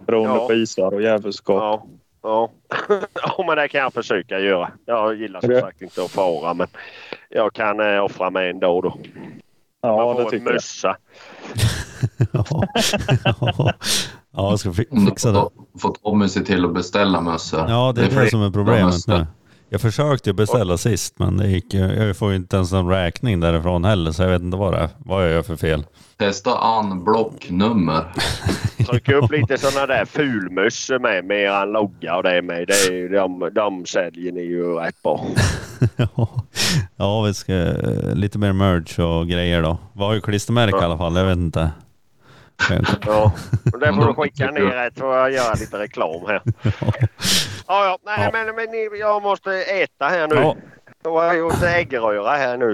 [0.08, 0.48] Beroende Ja.
[0.48, 1.62] på isar och djävulskap.
[1.62, 1.84] Ja,
[2.24, 2.52] ja.
[3.24, 4.72] ja, men det kan jag försöka göra.
[4.86, 6.68] Jag gillar som sagt inte att fara men
[7.30, 8.98] jag kan eh, offra mig en dag då.
[9.82, 10.54] Ja, Man det tycker jag.
[10.54, 10.98] mössa.
[12.32, 12.46] ja,
[13.24, 13.34] ja.
[14.32, 15.40] ja, jag ska fixa du det.
[15.42, 17.66] får, får Tommy se till att beställa mössor.
[17.70, 19.28] Ja, det är det, fler som är problemet nu.
[19.72, 23.40] Jag försökte ju beställa sist, men det gick, jag får ju inte ens en räkning
[23.40, 24.90] därifrån heller, så jag vet inte vad det är.
[24.98, 25.86] Vad jag gör för fel.
[26.18, 28.06] Testa unblock-nummer.
[28.90, 32.68] Tryck upp lite sådana där fulmössor med, med eran logga och det med.
[32.68, 35.26] Det är, de, de säljer ni ju rätt bra.
[36.96, 37.54] ja, vi ska
[38.14, 39.78] lite mer merch och grejer då.
[39.94, 41.72] Vi har ju klistermärke i alla fall, jag vet inte.
[43.06, 43.32] Ja,
[43.64, 46.42] men det får du skicka ner rätt får jag göra lite reklam här.
[47.70, 47.98] Ja, ja.
[48.06, 48.46] Nej, Ja.
[48.46, 50.36] men, men jag måste äta här nu.
[50.36, 50.56] Ja.
[51.04, 52.74] Jag har gjort äggröra här nu.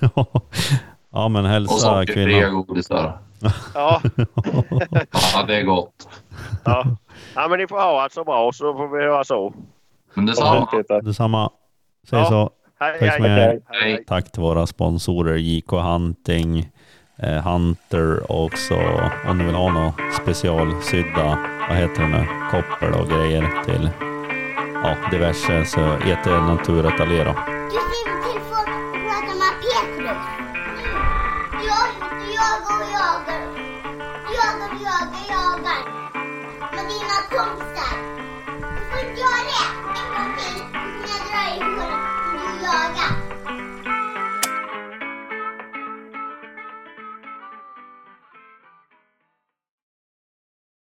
[1.12, 2.54] ja, men Och hälsa sockerfria kvinnan.
[2.66, 3.18] godisar.
[3.74, 4.00] Ja,
[5.34, 6.08] Ja, det är gott.
[6.64, 6.84] ja.
[7.34, 9.54] ja, men ni får ha allt så bra så får vi höra så.
[10.14, 10.68] Men detsamma.
[11.02, 11.50] Detsamma.
[12.10, 12.24] Säg Ja.
[12.24, 12.50] så.
[12.80, 14.04] Hej, Tack hej, så hej, Hej.
[14.06, 16.68] Tack till våra sponsorer JK Hunting,
[17.18, 18.74] eh, Hunter och också
[19.28, 19.92] om ni vill ha några
[20.22, 21.38] specialsydda,
[21.68, 23.90] vad heter det nu, koppel och grejer till
[24.84, 27.34] ja, diverse så heter Natura Talera.